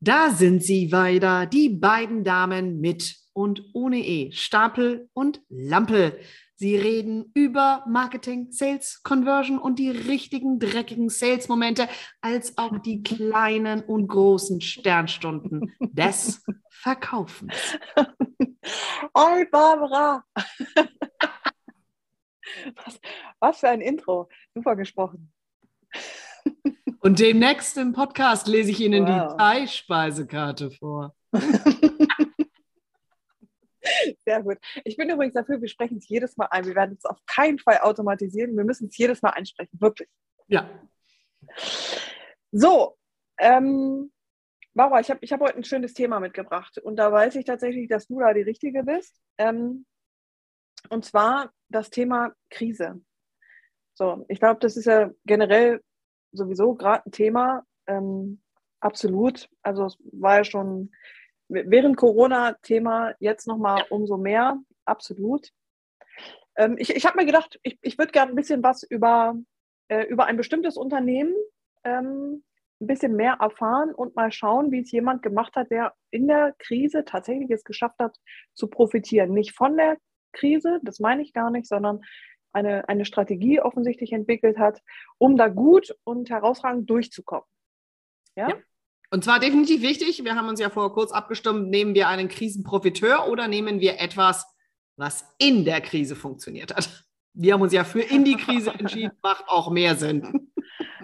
Da 0.00 0.30
sind 0.30 0.62
sie 0.62 0.92
weiter, 0.92 1.46
die 1.46 1.68
beiden 1.70 2.22
Damen 2.22 2.80
mit 2.80 3.16
und 3.32 3.64
ohne 3.72 3.98
E, 3.98 4.30
Stapel 4.30 5.08
und 5.12 5.42
Lampel. 5.48 6.20
Sie 6.54 6.76
reden 6.76 7.30
über 7.34 7.84
Marketing, 7.88 8.50
Sales, 8.50 9.02
Conversion 9.02 9.58
und 9.58 9.78
die 9.78 9.90
richtigen 9.90 10.60
dreckigen 10.60 11.08
Sales-Momente, 11.08 11.88
als 12.20 12.58
auch 12.58 12.78
die 12.78 13.02
kleinen 13.02 13.80
und 13.82 14.06
großen 14.06 14.60
Sternstunden 14.60 15.72
des 15.80 16.44
Verkaufens. 16.70 17.54
Oi, 19.14 19.46
Barbara! 19.50 20.24
Was, 22.84 23.00
was 23.40 23.60
für 23.60 23.68
ein 23.68 23.82
Intro. 23.82 24.28
Super 24.54 24.74
gesprochen. 24.74 25.30
Und 27.08 27.18
demnächst 27.20 27.78
im 27.78 27.94
Podcast 27.94 28.46
lese 28.48 28.70
ich 28.70 28.80
Ihnen 28.82 29.06
wow. 29.06 29.32
die 29.32 29.36
Thai-Speisekarte 29.38 30.70
vor. 30.72 31.14
Sehr 34.26 34.42
gut. 34.42 34.58
Ich 34.84 34.98
bin 34.98 35.08
übrigens 35.08 35.32
dafür, 35.32 35.58
wir 35.58 35.68
sprechen 35.68 35.96
es 35.96 36.06
jedes 36.06 36.36
Mal 36.36 36.48
ein. 36.50 36.66
Wir 36.66 36.74
werden 36.74 36.98
es 36.98 37.06
auf 37.06 37.16
keinen 37.24 37.58
Fall 37.60 37.78
automatisieren. 37.78 38.54
Wir 38.58 38.64
müssen 38.64 38.88
es 38.88 38.98
jedes 38.98 39.22
Mal 39.22 39.30
einsprechen. 39.30 39.80
Wirklich. 39.80 40.10
Ja. 40.48 40.68
So, 42.52 42.98
ähm, 43.38 44.12
Barbara, 44.74 45.00
ich 45.00 45.08
habe 45.08 45.20
ich 45.22 45.32
hab 45.32 45.40
heute 45.40 45.56
ein 45.56 45.64
schönes 45.64 45.94
Thema 45.94 46.20
mitgebracht. 46.20 46.76
Und 46.76 46.96
da 46.96 47.10
weiß 47.10 47.36
ich 47.36 47.46
tatsächlich, 47.46 47.88
dass 47.88 48.08
du 48.08 48.20
da 48.20 48.34
die 48.34 48.42
Richtige 48.42 48.82
bist. 48.84 49.18
Ähm, 49.38 49.86
und 50.90 51.06
zwar 51.06 51.54
das 51.70 51.88
Thema 51.88 52.34
Krise. 52.50 53.00
So, 53.94 54.26
ich 54.28 54.40
glaube, 54.40 54.60
das 54.60 54.76
ist 54.76 54.84
ja 54.84 55.10
generell 55.24 55.80
sowieso 56.32 56.74
gerade 56.74 57.06
ein 57.06 57.12
Thema. 57.12 57.64
Ähm, 57.86 58.40
absolut. 58.80 59.48
Also 59.62 59.86
es 59.86 59.98
war 60.12 60.38
ja 60.38 60.44
schon 60.44 60.90
während 61.48 61.96
Corona 61.96 62.54
Thema, 62.62 63.14
jetzt 63.18 63.46
nochmal 63.46 63.84
umso 63.90 64.16
mehr. 64.16 64.58
Absolut. 64.84 65.50
Ähm, 66.56 66.76
ich 66.78 66.94
ich 66.94 67.06
habe 67.06 67.16
mir 67.16 67.26
gedacht, 67.26 67.58
ich, 67.62 67.78
ich 67.82 67.98
würde 67.98 68.12
gerne 68.12 68.32
ein 68.32 68.36
bisschen 68.36 68.62
was 68.62 68.82
über, 68.82 69.34
äh, 69.88 70.04
über 70.04 70.26
ein 70.26 70.36
bestimmtes 70.36 70.76
Unternehmen 70.76 71.34
ähm, 71.84 72.42
ein 72.80 72.86
bisschen 72.86 73.16
mehr 73.16 73.38
erfahren 73.40 73.94
und 73.94 74.14
mal 74.14 74.30
schauen, 74.30 74.70
wie 74.70 74.80
es 74.80 74.92
jemand 74.92 75.22
gemacht 75.22 75.56
hat, 75.56 75.70
der 75.70 75.94
in 76.10 76.28
der 76.28 76.54
Krise 76.58 77.04
tatsächlich 77.04 77.50
es 77.50 77.64
geschafft 77.64 77.98
hat, 77.98 78.16
zu 78.54 78.68
profitieren. 78.68 79.32
Nicht 79.32 79.56
von 79.56 79.76
der 79.76 79.96
Krise, 80.32 80.78
das 80.82 81.00
meine 81.00 81.22
ich 81.22 81.32
gar 81.32 81.50
nicht, 81.50 81.66
sondern 81.66 82.00
eine, 82.52 82.88
eine 82.88 83.04
Strategie 83.04 83.60
offensichtlich 83.60 84.12
entwickelt 84.12 84.58
hat, 84.58 84.82
um 85.18 85.36
da 85.36 85.48
gut 85.48 85.94
und 86.04 86.30
herausragend 86.30 86.88
durchzukommen. 86.88 87.46
Ja? 88.36 88.48
ja? 88.48 88.56
Und 89.10 89.24
zwar 89.24 89.40
definitiv 89.40 89.82
wichtig, 89.82 90.22
wir 90.24 90.34
haben 90.34 90.48
uns 90.48 90.60
ja 90.60 90.68
vorher 90.70 90.92
kurz 90.92 91.12
abgestimmt, 91.12 91.70
nehmen 91.70 91.94
wir 91.94 92.08
einen 92.08 92.28
Krisenprofiteur 92.28 93.28
oder 93.28 93.48
nehmen 93.48 93.80
wir 93.80 94.00
etwas, 94.00 94.46
was 94.96 95.24
in 95.38 95.64
der 95.64 95.80
Krise 95.80 96.14
funktioniert 96.14 96.76
hat? 96.76 97.04
Wir 97.32 97.54
haben 97.54 97.62
uns 97.62 97.72
ja 97.72 97.84
für 97.84 98.00
in 98.00 98.24
die 98.24 98.36
Krise 98.36 98.70
entschieden, 98.78 99.12
macht 99.22 99.44
auch 99.48 99.70
mehr 99.70 99.94
Sinn. 99.94 100.50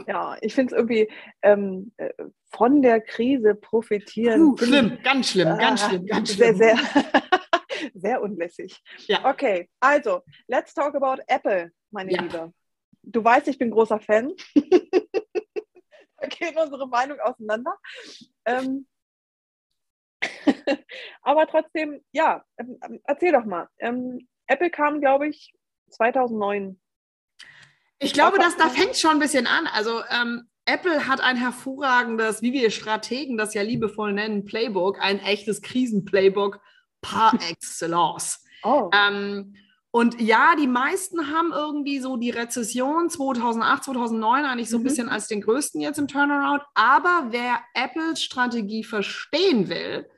Ja, 0.07 0.37
ich 0.41 0.55
finde 0.55 0.75
es 0.75 0.79
irgendwie 0.79 1.09
ähm, 1.43 1.93
äh, 1.97 2.11
von 2.51 2.83
der 2.83 3.01
Krise 3.01 3.55
profitieren. 3.55 4.43
Uh, 4.43 4.57
schlimm, 4.57 4.99
ganz 5.03 5.31
schlimm, 5.31 5.57
ganz 5.57 5.83
ah, 5.83 5.89
schlimm, 5.89 6.07
ganz 6.07 6.35
schlimm. 6.35 6.57
Sehr, 6.57 6.77
sehr, 6.77 7.13
sehr 7.95 8.21
unlässig. 8.21 8.83
Ja. 9.07 9.25
Okay, 9.25 9.71
also, 9.81 10.23
let's 10.49 10.75
talk 10.75 10.95
about 10.95 11.23
Apple, 11.29 11.73
meine 11.91 12.13
ja. 12.13 12.23
Liebe. 12.23 12.53
Du 13.03 13.23
weißt, 13.23 13.49
ich 13.49 13.59
bin 13.59 13.71
großer 13.71 14.01
Fan. 14.01 14.33
da 14.55 16.27
gehen 16.29 16.57
unsere 16.57 16.89
Meinungen 16.89 17.21
auseinander. 17.21 17.77
Ähm, 18.45 18.87
aber 21.23 21.47
trotzdem, 21.47 22.03
ja, 22.13 22.45
ähm, 22.59 22.79
ähm, 22.85 23.01
erzähl 23.05 23.33
doch 23.33 23.45
mal. 23.45 23.69
Ähm, 23.79 24.29
Apple 24.47 24.71
kam, 24.71 25.01
glaube 25.01 25.29
ich, 25.29 25.55
2009. 25.91 26.81
Ich 27.99 28.13
glaube, 28.13 28.39
dass 28.39 28.57
da 28.57 28.69
fängt 28.69 28.97
schon 28.97 29.13
ein 29.13 29.19
bisschen 29.21 29.47
an. 29.47 29.67
Also 29.67 30.03
ähm, 30.11 30.49
Apple 30.67 31.07
hat 31.07 31.21
ein 31.21 31.37
hervorragendes, 31.37 32.43
wie 32.43 32.53
wir 32.53 32.71
Strategen 32.71 33.37
das 33.37 33.55
ja 33.55 33.63
liebevoll 33.63 34.13
nennen, 34.13 34.45
Playbook, 34.45 35.01
ein 35.01 35.21
echtes 35.21 35.63
Krisenplaybook 35.63 36.61
par 37.05 37.35
excellence. 37.51 38.41
Oh. 38.63 38.91
Ähm, 38.93 39.55
und 39.91 40.21
ja, 40.21 40.57
die 40.57 40.67
meisten 40.67 41.33
haben 41.33 41.53
irgendwie 41.53 42.01
so 42.01 42.17
die 42.17 42.31
Rezession 42.31 43.09
2008, 43.09 43.85
2009 43.85 44.45
eigentlich 44.45 44.69
so 44.69 44.79
ein 44.79 44.81
mhm. 44.81 44.85
bisschen 44.85 45.09
als 45.09 45.29
den 45.29 45.41
größten 45.41 45.81
jetzt 45.81 45.99
im 45.99 46.09
Turnaround. 46.09 46.63
Aber 46.75 47.29
wer 47.31 47.61
Apples 47.75 48.21
Strategie 48.21 48.83
verstehen 48.83 49.69
will, 49.69 50.11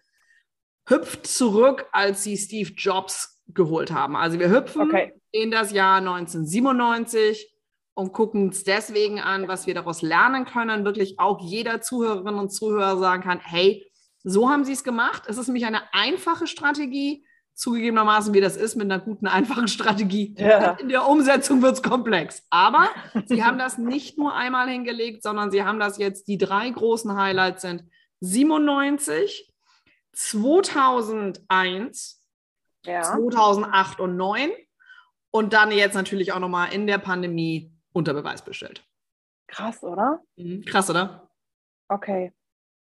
hüpft 0.89 1.27
zurück, 1.27 1.87
als 1.93 2.23
sie 2.23 2.39
Steve 2.39 2.73
Jobs 2.75 3.43
geholt 3.49 3.93
haben. 3.93 4.17
Also 4.17 4.39
wir 4.39 4.51
hüpfen 4.51 4.83
okay. 4.83 5.13
in 5.31 5.51
das 5.51 5.73
Jahr 5.73 5.99
1997 5.99 7.53
und 7.93 8.13
gucken 8.13 8.45
uns 8.45 8.65
deswegen 8.65 9.21
an, 9.21 9.49
was 9.49 9.67
wir 9.67 9.75
daraus 9.75 10.01
lernen 10.01 10.47
können. 10.47 10.85
Wirklich 10.85 11.19
auch 11.19 11.41
jeder 11.41 11.81
Zuhörerin 11.81 12.37
und 12.37 12.51
Zuhörer 12.51 12.97
sagen 12.99 13.23
kann, 13.23 13.41
hey, 13.41 13.87
so 14.29 14.51
haben 14.51 14.65
sie 14.65 14.73
es 14.73 14.83
gemacht. 14.83 15.23
Es 15.29 15.39
ist 15.39 15.47
nämlich 15.47 15.67
eine 15.67 15.95
einfache 15.95 16.49
Strategie 16.49 17.25
zugegebenermaßen, 17.55 18.35
wie 18.35 18.41
das 18.41 18.57
ist 18.57 18.75
mit 18.75 18.91
einer 18.91 18.99
guten, 18.99 19.29
einfachen 19.29 19.69
Strategie. 19.69 20.35
Ja. 20.37 20.73
In 20.73 20.89
der 20.89 21.07
Umsetzung 21.07 21.63
wird 21.63 21.75
es 21.75 21.83
komplex. 21.83 22.45
Aber 22.51 22.89
sie 23.27 23.45
haben 23.45 23.57
das 23.57 23.79
nicht 23.79 24.19
nur 24.19 24.35
einmal 24.35 24.69
hingelegt, 24.69 25.23
sondern 25.23 25.53
sie 25.53 25.63
haben 25.63 25.79
das 25.79 25.99
jetzt, 25.99 26.27
die 26.27 26.39
drei 26.39 26.69
großen 26.69 27.17
Highlights 27.17 27.63
sind 27.63 27.85
97, 28.19 29.55
2001, 30.13 32.21
ja. 32.85 33.03
2008 33.03 34.01
und 34.01 34.17
2009 34.17 34.51
und 35.31 35.53
dann 35.53 35.71
jetzt 35.71 35.95
natürlich 35.95 36.33
auch 36.33 36.41
nochmal 36.41 36.73
in 36.73 36.89
der 36.89 36.99
Pandemie 36.99 37.73
unter 37.93 38.13
Beweis 38.13 38.43
bestellt. 38.43 38.85
Krass, 39.47 39.85
oder? 39.85 40.21
Mhm. 40.35 40.65
Krass, 40.65 40.91
oder? 40.91 41.31
Okay. 41.89 42.33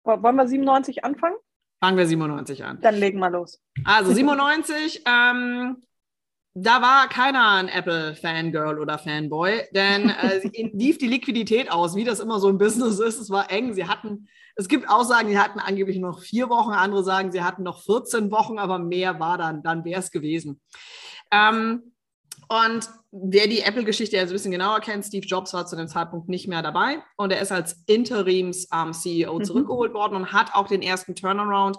Wollen 0.08 0.36
wir 0.36 0.48
97 0.48 1.04
anfangen? 1.04 1.36
Fangen 1.80 1.96
wir 1.96 2.06
97 2.06 2.64
an. 2.64 2.80
Dann 2.80 2.96
legen 2.96 3.18
wir 3.20 3.30
los. 3.30 3.60
Also 3.84 4.12
97, 4.12 5.02
ähm, 5.06 5.76
da 6.54 6.82
war 6.82 7.08
keiner 7.08 7.50
ein 7.52 7.68
Apple-Fangirl 7.68 8.80
oder 8.80 8.98
Fanboy, 8.98 9.62
denn 9.72 10.10
äh, 10.10 10.40
lief 10.72 10.98
die 10.98 11.06
Liquidität 11.06 11.70
aus, 11.70 11.94
wie 11.94 12.04
das 12.04 12.18
immer 12.18 12.40
so 12.40 12.48
im 12.48 12.58
Business 12.58 12.98
ist. 12.98 13.20
Es 13.20 13.30
war 13.30 13.50
eng. 13.52 13.74
Sie 13.74 13.86
hatten, 13.86 14.28
es 14.56 14.66
gibt 14.66 14.88
Aussagen, 14.88 15.28
sie 15.28 15.38
hatten 15.38 15.60
angeblich 15.60 15.98
noch 15.98 16.20
vier 16.20 16.48
Wochen, 16.48 16.72
andere 16.72 17.04
sagen, 17.04 17.30
sie 17.30 17.42
hatten 17.42 17.62
noch 17.62 17.82
14 17.82 18.32
Wochen, 18.32 18.58
aber 18.58 18.80
mehr 18.80 19.20
war 19.20 19.38
dann, 19.38 19.62
dann 19.62 19.84
wäre 19.84 20.00
es 20.00 20.10
gewesen. 20.10 20.60
Ähm, 21.30 21.92
und 22.48 22.88
wer 23.10 23.46
die 23.46 23.60
Apple-Geschichte 23.60 24.16
ja 24.16 24.26
so 24.26 24.32
ein 24.32 24.34
bisschen 24.34 24.52
genauer 24.52 24.80
kennt, 24.80 25.04
Steve 25.04 25.26
Jobs 25.26 25.52
war 25.54 25.66
zu 25.66 25.76
dem 25.76 25.88
Zeitpunkt 25.88 26.28
nicht 26.28 26.48
mehr 26.48 26.62
dabei 26.62 27.02
und 27.16 27.30
er 27.30 27.40
ist 27.40 27.52
als 27.52 27.82
Interims-CEO 27.86 29.36
ähm, 29.36 29.44
zurückgeholt 29.44 29.94
worden 29.94 30.16
und 30.16 30.32
hat 30.32 30.54
auch 30.54 30.68
den 30.68 30.82
ersten 30.82 31.14
Turnaround 31.14 31.78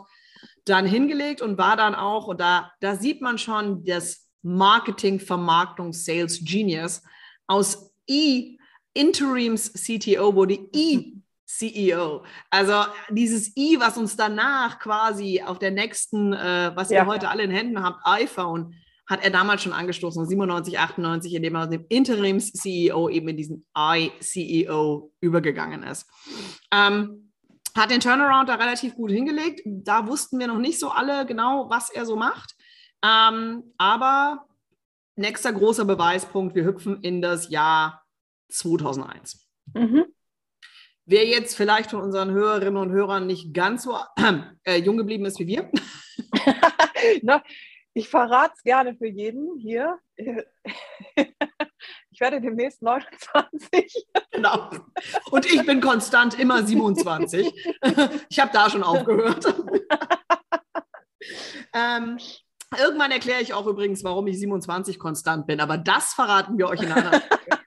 dann 0.65 0.85
hingelegt 0.85 1.41
und 1.41 1.57
war 1.57 1.75
dann 1.75 1.95
auch, 1.95 2.27
und 2.27 2.39
da, 2.39 2.71
da 2.79 2.95
sieht 2.95 3.21
man 3.21 3.37
schon 3.37 3.83
das 3.83 4.27
Marketing, 4.41 5.19
Vermarktung, 5.19 5.91
Sales 5.93 6.43
Genius 6.43 7.01
aus 7.47 7.91
E 8.07 8.57
Interims 8.93 9.73
CTO 9.73 10.33
wurde 10.33 10.59
E 10.73 11.13
CEO. 11.45 12.23
Also 12.49 12.85
dieses 13.09 13.55
I, 13.57 13.79
was 13.79 13.97
uns 13.97 14.15
danach 14.15 14.79
quasi 14.79 15.41
auf 15.43 15.57
der 15.57 15.71
nächsten, 15.71 16.33
äh, 16.33 16.71
was 16.75 16.89
ja. 16.89 17.01
ihr 17.01 17.07
heute 17.07 17.29
alle 17.29 17.43
in 17.43 17.51
Händen 17.51 17.83
habt, 17.83 18.05
iPhone, 18.05 18.75
hat 19.09 19.23
er 19.23 19.31
damals 19.31 19.63
schon 19.63 19.73
angestoßen, 19.73 20.27
97, 20.27 20.77
98, 20.77 21.33
indem 21.33 21.55
er 21.55 21.63
aus 21.63 21.69
dem 21.69 21.85
Interims-CEO 21.89 23.09
eben 23.09 23.27
in 23.29 23.37
diesen 23.37 23.65
I-CEO 23.75 25.11
übergegangen 25.19 25.81
ist. 25.81 26.07
Ähm, 26.71 27.31
hat 27.75 27.89
den 27.89 28.01
Turnaround 28.01 28.49
da 28.49 28.55
relativ 28.55 28.95
gut 28.95 29.11
hingelegt. 29.11 29.61
Da 29.65 30.07
wussten 30.07 30.37
wir 30.37 30.47
noch 30.47 30.59
nicht 30.59 30.79
so 30.79 30.89
alle 30.89 31.25
genau, 31.25 31.69
was 31.69 31.89
er 31.89 32.05
so 32.05 32.15
macht. 32.15 32.55
Ähm, 33.03 33.73
aber 33.77 34.45
nächster 35.15 35.53
großer 35.53 35.85
Beweispunkt, 35.85 36.55
wir 36.55 36.65
hüpfen 36.65 37.01
in 37.01 37.21
das 37.21 37.49
Jahr 37.49 38.03
2001. 38.49 39.47
Mhm. 39.73 40.05
Wer 41.05 41.25
jetzt 41.25 41.55
vielleicht 41.55 41.89
von 41.89 42.01
unseren 42.01 42.29
Hörerinnen 42.29 42.77
und 42.77 42.91
Hörern 42.91 43.25
nicht 43.25 43.55
ganz 43.55 43.83
so 43.83 43.97
äh, 44.63 44.77
jung 44.77 44.97
geblieben 44.97 45.25
ist 45.25 45.39
wie 45.39 45.47
wir. 45.47 45.71
Na, 47.23 47.43
ich 47.93 48.09
verrate 48.09 48.53
es 48.55 48.63
gerne 48.63 48.95
für 48.95 49.07
jeden 49.07 49.57
hier. 49.57 49.97
Ich 52.11 52.19
werde 52.19 52.41
demnächst 52.41 52.81
29. 52.81 54.05
Genau. 54.31 54.69
Und 55.31 55.45
ich 55.45 55.65
bin 55.65 55.79
konstant 55.79 56.37
immer 56.37 56.63
27. 56.63 57.47
Ich 58.29 58.39
habe 58.39 58.51
da 58.51 58.69
schon 58.69 58.83
aufgehört. 58.83 59.45
ähm, 61.73 62.17
irgendwann 62.77 63.11
erkläre 63.11 63.41
ich 63.41 63.53
auch 63.53 63.67
übrigens, 63.67 64.03
warum 64.03 64.27
ich 64.27 64.37
27 64.37 64.99
konstant 64.99 65.47
bin, 65.47 65.61
aber 65.61 65.77
das 65.77 66.13
verraten 66.13 66.57
wir 66.57 66.67
euch 66.67 66.81
in 66.81 66.91
einer. 66.91 67.21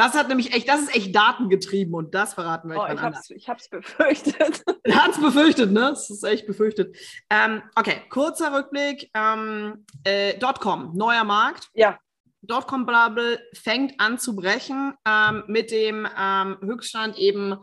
Das 0.00 0.14
hat 0.14 0.28
nämlich 0.28 0.54
echt, 0.54 0.66
das 0.66 0.80
ist 0.80 0.96
echt 0.96 1.14
datengetrieben 1.14 1.94
und 1.94 2.14
das 2.14 2.32
verraten 2.32 2.70
wir 2.70 2.80
euch 2.80 2.90
oh, 2.90 3.34
ich 3.34 3.48
habe 3.50 3.58
es 3.60 3.68
befürchtet. 3.68 4.64
Er 4.82 5.04
hat 5.04 5.10
es 5.10 5.20
befürchtet, 5.20 5.72
ne? 5.72 5.90
Das 5.90 6.08
ist 6.08 6.24
echt 6.24 6.46
befürchtet. 6.46 6.96
Ähm, 7.28 7.62
okay, 7.76 8.00
kurzer 8.08 8.56
Rückblick. 8.56 9.10
Ähm, 9.12 9.84
äh, 10.04 10.38
Dotcom, 10.38 10.96
neuer 10.96 11.24
Markt. 11.24 11.68
Ja. 11.74 11.98
Dotcom-Bubble 12.40 13.40
fängt 13.52 14.00
an 14.00 14.18
zu 14.18 14.34
brechen 14.34 14.94
ähm, 15.06 15.44
mit 15.48 15.70
dem 15.70 16.08
ähm, 16.18 16.56
Höchststand 16.62 17.18
eben 17.18 17.58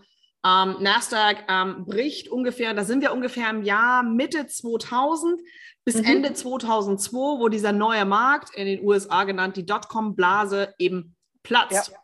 ähm, 0.45 0.75
Nasdaq 0.79 1.45
ähm, 1.49 1.85
bricht 1.85 2.29
ungefähr, 2.29 2.75
da 2.75 2.83
sind 2.83 3.01
wir 3.01 3.13
ungefähr 3.13 3.49
im 3.49 3.63
Jahr 3.63 4.03
Mitte 4.03 4.45
2000 4.45 5.41
bis 5.85 5.95
mhm. 5.95 6.05
Ende 6.05 6.33
2002, 6.33 7.39
wo 7.39 7.49
dieser 7.49 7.71
neue 7.71 8.05
Markt 8.05 8.55
in 8.55 8.67
den 8.67 8.85
USA 8.85 9.23
genannt, 9.23 9.57
die 9.57 9.65
Dotcom-Blase 9.65 10.75
eben 10.77 11.15
platzt. 11.41 11.89
Ja 11.91 11.97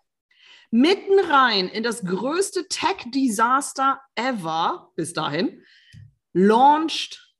mitten 0.74 1.20
rein 1.20 1.68
in 1.68 1.84
das 1.84 2.04
größte 2.04 2.68
Tech-Desaster 2.68 4.02
ever 4.16 4.92
bis 4.96 5.14
dahin, 5.14 5.64
launched 6.34 7.36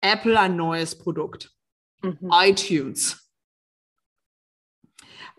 Apple 0.00 0.38
ein 0.38 0.56
neues 0.56 0.98
Produkt. 0.98 1.52
Mhm. 2.02 2.28
iTunes. 2.32 3.30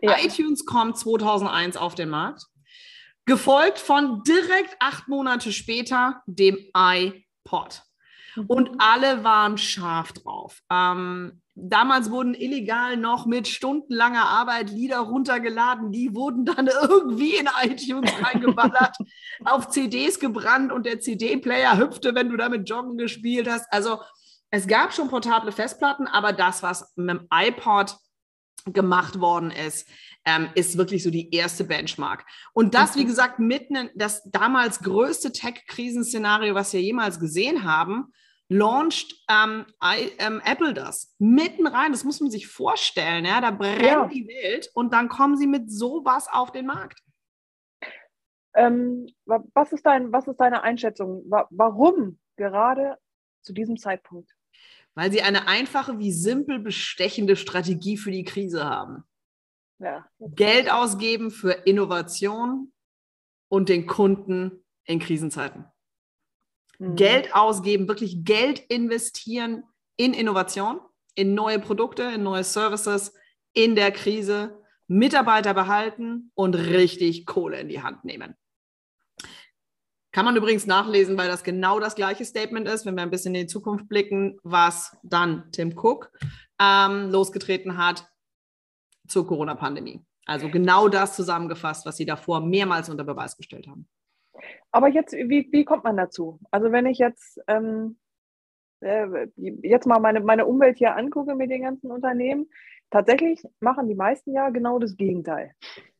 Ja. 0.00 0.18
iTunes 0.18 0.64
kommt 0.64 0.96
2001 0.96 1.76
auf 1.76 1.94
den 1.94 2.08
Markt, 2.08 2.46
gefolgt 3.26 3.78
von 3.78 4.22
direkt 4.22 4.74
acht 4.80 5.06
Monate 5.06 5.52
später 5.52 6.22
dem 6.26 6.56
iPod. 6.74 7.82
Mhm. 8.36 8.46
Und 8.46 8.70
alle 8.78 9.22
waren 9.22 9.58
scharf 9.58 10.12
drauf. 10.14 10.62
Ähm, 10.70 11.41
Damals 11.54 12.10
wurden 12.10 12.32
illegal 12.32 12.96
noch 12.96 13.26
mit 13.26 13.46
stundenlanger 13.46 14.26
Arbeit 14.26 14.70
Lieder 14.70 15.00
runtergeladen. 15.00 15.92
Die 15.92 16.14
wurden 16.14 16.46
dann 16.46 16.66
irgendwie 16.82 17.36
in 17.36 17.48
iTunes 17.62 18.10
reingeballert, 18.22 18.96
auf 19.44 19.68
CDs 19.68 20.18
gebrannt 20.18 20.72
und 20.72 20.86
der 20.86 21.00
CD-Player 21.00 21.76
hüpfte, 21.76 22.14
wenn 22.14 22.30
du 22.30 22.36
damit 22.36 22.68
Joggen 22.68 22.96
gespielt 22.96 23.48
hast. 23.48 23.70
Also 23.70 24.00
es 24.50 24.66
gab 24.66 24.94
schon 24.94 25.08
portable 25.08 25.52
Festplatten, 25.52 26.06
aber 26.06 26.32
das, 26.32 26.62
was 26.62 26.92
mit 26.96 27.10
dem 27.10 27.28
iPod 27.30 27.96
gemacht 28.66 29.20
worden 29.20 29.50
ist, 29.50 29.88
ähm, 30.24 30.48
ist 30.54 30.78
wirklich 30.78 31.02
so 31.02 31.10
die 31.10 31.34
erste 31.34 31.64
Benchmark. 31.64 32.24
Und 32.52 32.74
das, 32.74 32.96
wie 32.96 33.02
mhm. 33.02 33.08
gesagt, 33.08 33.38
mitten 33.40 33.90
das 33.94 34.22
damals 34.30 34.80
größte 34.80 35.32
Tech-Krisenszenario, 35.32 36.54
was 36.54 36.72
wir 36.72 36.80
jemals 36.80 37.18
gesehen 37.18 37.64
haben 37.64 38.12
launcht 38.52 39.24
ähm, 39.28 39.66
I, 39.82 40.12
ähm, 40.18 40.40
Apple 40.44 40.74
das 40.74 41.14
mitten 41.18 41.66
rein. 41.66 41.92
Das 41.92 42.04
muss 42.04 42.20
man 42.20 42.30
sich 42.30 42.46
vorstellen. 42.46 43.24
Ja? 43.24 43.40
Da 43.40 43.50
brennt 43.50 43.82
ja. 43.82 44.06
die 44.06 44.26
Welt 44.26 44.70
und 44.74 44.92
dann 44.92 45.08
kommen 45.08 45.36
sie 45.36 45.46
mit 45.46 45.70
sowas 45.70 46.28
auf 46.30 46.52
den 46.52 46.66
Markt. 46.66 47.00
Ähm, 48.54 49.08
was, 49.24 49.72
ist 49.72 49.86
dein, 49.86 50.12
was 50.12 50.28
ist 50.28 50.36
deine 50.36 50.62
Einschätzung? 50.62 51.24
Warum 51.50 52.18
gerade 52.36 52.98
zu 53.40 53.52
diesem 53.52 53.78
Zeitpunkt? 53.78 54.30
Weil 54.94 55.10
sie 55.10 55.22
eine 55.22 55.48
einfache 55.48 55.98
wie 55.98 56.12
simpel 56.12 56.58
bestechende 56.58 57.36
Strategie 57.36 57.96
für 57.96 58.10
die 58.10 58.24
Krise 58.24 58.64
haben. 58.64 59.04
Ja. 59.78 60.06
Geld 60.18 60.70
ausgeben 60.70 61.30
für 61.30 61.52
Innovation 61.52 62.72
und 63.48 63.68
den 63.68 63.86
Kunden 63.86 64.64
in 64.84 64.98
Krisenzeiten. 64.98 65.64
Mhm. 66.82 66.96
Geld 66.96 67.34
ausgeben, 67.34 67.86
wirklich 67.86 68.24
Geld 68.24 68.58
investieren 68.58 69.62
in 69.96 70.14
Innovation, 70.14 70.80
in 71.14 71.34
neue 71.34 71.60
Produkte, 71.60 72.02
in 72.02 72.24
neue 72.24 72.42
Services 72.42 73.14
in 73.54 73.76
der 73.76 73.92
Krise, 73.92 74.60
Mitarbeiter 74.88 75.54
behalten 75.54 76.32
und 76.34 76.54
richtig 76.54 77.24
Kohle 77.24 77.60
in 77.60 77.68
die 77.68 77.82
Hand 77.82 78.04
nehmen. 78.04 78.34
Kann 80.10 80.24
man 80.24 80.36
übrigens 80.36 80.66
nachlesen, 80.66 81.16
weil 81.16 81.28
das 81.28 81.44
genau 81.44 81.78
das 81.80 81.94
gleiche 81.94 82.24
Statement 82.24 82.68
ist, 82.68 82.84
wenn 82.84 82.96
wir 82.96 83.02
ein 83.02 83.10
bisschen 83.10 83.34
in 83.34 83.42
die 83.42 83.46
Zukunft 83.46 83.88
blicken, 83.88 84.38
was 84.42 84.96
dann 85.02 85.50
Tim 85.52 85.78
Cook 85.78 86.10
ähm, 86.58 87.10
losgetreten 87.10 87.78
hat 87.78 88.10
zur 89.06 89.26
Corona-Pandemie. 89.26 90.04
Also 90.26 90.50
genau 90.50 90.88
das 90.88 91.16
zusammengefasst, 91.16 91.86
was 91.86 91.96
Sie 91.96 92.06
davor 92.06 92.40
mehrmals 92.40 92.88
unter 92.88 93.04
Beweis 93.04 93.36
gestellt 93.36 93.68
haben. 93.68 93.88
Aber 94.70 94.88
jetzt, 94.88 95.12
wie, 95.12 95.48
wie 95.52 95.64
kommt 95.64 95.84
man 95.84 95.96
dazu? 95.96 96.40
Also 96.50 96.72
wenn 96.72 96.86
ich 96.86 96.98
jetzt, 96.98 97.40
ähm, 97.46 97.98
äh, 98.80 99.28
jetzt 99.36 99.86
mal 99.86 100.00
meine, 100.00 100.20
meine 100.20 100.46
Umwelt 100.46 100.78
hier 100.78 100.96
angucke 100.96 101.34
mit 101.34 101.50
den 101.50 101.62
ganzen 101.62 101.90
Unternehmen, 101.90 102.48
tatsächlich 102.90 103.42
machen 103.60 103.88
die 103.88 103.94
meisten 103.94 104.32
ja 104.32 104.50
genau 104.50 104.78
das 104.78 104.96
Gegenteil. 104.96 105.54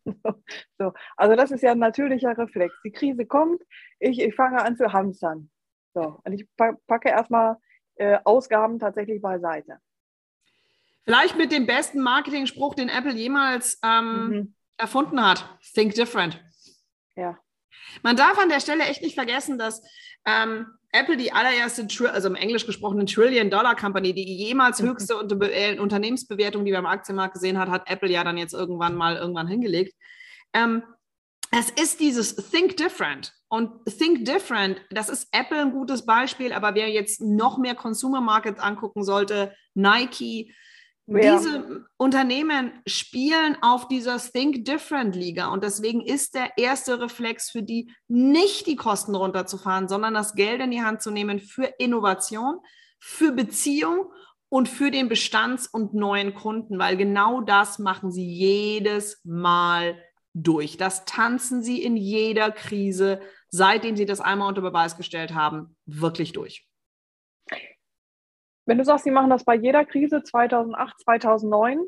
so, 0.78 0.92
also 1.16 1.36
das 1.36 1.50
ist 1.50 1.62
ja 1.62 1.72
ein 1.72 1.78
natürlicher 1.78 2.36
Reflex. 2.36 2.74
Die 2.84 2.92
Krise 2.92 3.26
kommt, 3.26 3.62
ich, 3.98 4.20
ich 4.20 4.34
fange 4.34 4.62
an 4.62 4.76
zu 4.76 4.92
hamstern. 4.92 5.50
So, 5.94 6.20
und 6.24 6.32
ich 6.32 6.48
packe 6.56 7.10
erstmal 7.10 7.56
äh, 7.96 8.18
Ausgaben 8.24 8.78
tatsächlich 8.78 9.20
beiseite. 9.20 9.78
Vielleicht 11.04 11.36
mit 11.36 11.52
dem 11.52 11.66
besten 11.66 12.00
Marketing-Spruch, 12.00 12.74
den 12.74 12.88
Apple 12.88 13.12
jemals 13.12 13.78
ähm, 13.84 14.28
mhm. 14.28 14.54
erfunden 14.78 15.24
hat. 15.24 15.58
Think 15.74 15.94
different. 15.94 16.42
Ja. 17.16 17.38
Man 18.02 18.16
darf 18.16 18.38
an 18.38 18.48
der 18.48 18.60
Stelle 18.60 18.84
echt 18.84 19.02
nicht 19.02 19.14
vergessen, 19.14 19.58
dass 19.58 19.82
ähm, 20.24 20.66
Apple 20.92 21.16
die 21.16 21.32
allererste, 21.32 21.86
also 22.12 22.28
im 22.28 22.34
Englisch 22.34 22.66
gesprochene 22.66 23.06
Trillion-Dollar-Company, 23.06 24.14
die 24.14 24.24
jemals 24.24 24.80
mhm. 24.80 24.88
höchste 24.88 25.14
äh, 25.14 25.78
Unternehmensbewertung, 25.78 26.64
die 26.64 26.72
wir 26.72 26.78
am 26.78 26.86
Aktienmarkt 26.86 27.34
gesehen 27.34 27.58
hat, 27.58 27.68
hat 27.70 27.90
Apple 27.90 28.10
ja 28.10 28.24
dann 28.24 28.36
jetzt 28.36 28.54
irgendwann 28.54 28.94
mal 28.94 29.16
irgendwann 29.16 29.48
hingelegt. 29.48 29.94
Ähm, 30.52 30.82
es 31.50 31.70
ist 31.70 32.00
dieses 32.00 32.34
Think 32.50 32.76
Different. 32.78 33.34
Und 33.48 33.84
Think 33.84 34.24
Different, 34.24 34.80
das 34.90 35.10
ist 35.10 35.28
Apple 35.32 35.60
ein 35.60 35.72
gutes 35.72 36.06
Beispiel, 36.06 36.52
aber 36.52 36.74
wer 36.74 36.88
jetzt 36.88 37.20
noch 37.20 37.58
mehr 37.58 37.74
Consumer 37.74 38.22
Markets 38.22 38.58
angucken 38.60 39.04
sollte, 39.04 39.54
Nike, 39.74 40.54
Diese 41.06 41.84
Unternehmen 41.96 42.80
spielen 42.86 43.56
auf 43.60 43.88
dieser 43.88 44.18
Think 44.18 44.64
Different 44.64 45.16
Liga 45.16 45.48
und 45.48 45.64
deswegen 45.64 46.00
ist 46.00 46.34
der 46.34 46.56
erste 46.56 47.00
Reflex 47.00 47.50
für 47.50 47.62
die, 47.62 47.92
nicht 48.08 48.66
die 48.66 48.76
Kosten 48.76 49.14
runterzufahren, 49.14 49.88
sondern 49.88 50.14
das 50.14 50.34
Geld 50.34 50.60
in 50.60 50.70
die 50.70 50.82
Hand 50.82 51.02
zu 51.02 51.10
nehmen 51.10 51.40
für 51.40 51.64
Innovation, 51.78 52.60
für 53.00 53.32
Beziehung 53.32 54.12
und 54.48 54.68
für 54.68 54.90
den 54.90 55.08
Bestands- 55.08 55.66
und 55.66 55.92
neuen 55.92 56.34
Kunden, 56.34 56.78
weil 56.78 56.96
genau 56.96 57.40
das 57.40 57.78
machen 57.78 58.12
sie 58.12 58.26
jedes 58.26 59.20
Mal 59.24 59.98
durch. 60.34 60.76
Das 60.76 61.04
tanzen 61.04 61.62
sie 61.62 61.82
in 61.82 61.96
jeder 61.96 62.50
Krise, 62.52 63.20
seitdem 63.48 63.96
sie 63.96 64.06
das 64.06 64.20
einmal 64.20 64.48
unter 64.48 64.62
Beweis 64.62 64.96
gestellt 64.96 65.34
haben, 65.34 65.76
wirklich 65.84 66.32
durch. 66.32 66.66
Wenn 68.66 68.78
du 68.78 68.84
sagst, 68.84 69.04
sie 69.04 69.10
machen 69.10 69.30
das 69.30 69.44
bei 69.44 69.56
jeder 69.56 69.84
Krise 69.84 70.22
2008, 70.22 71.00
2009, 71.00 71.80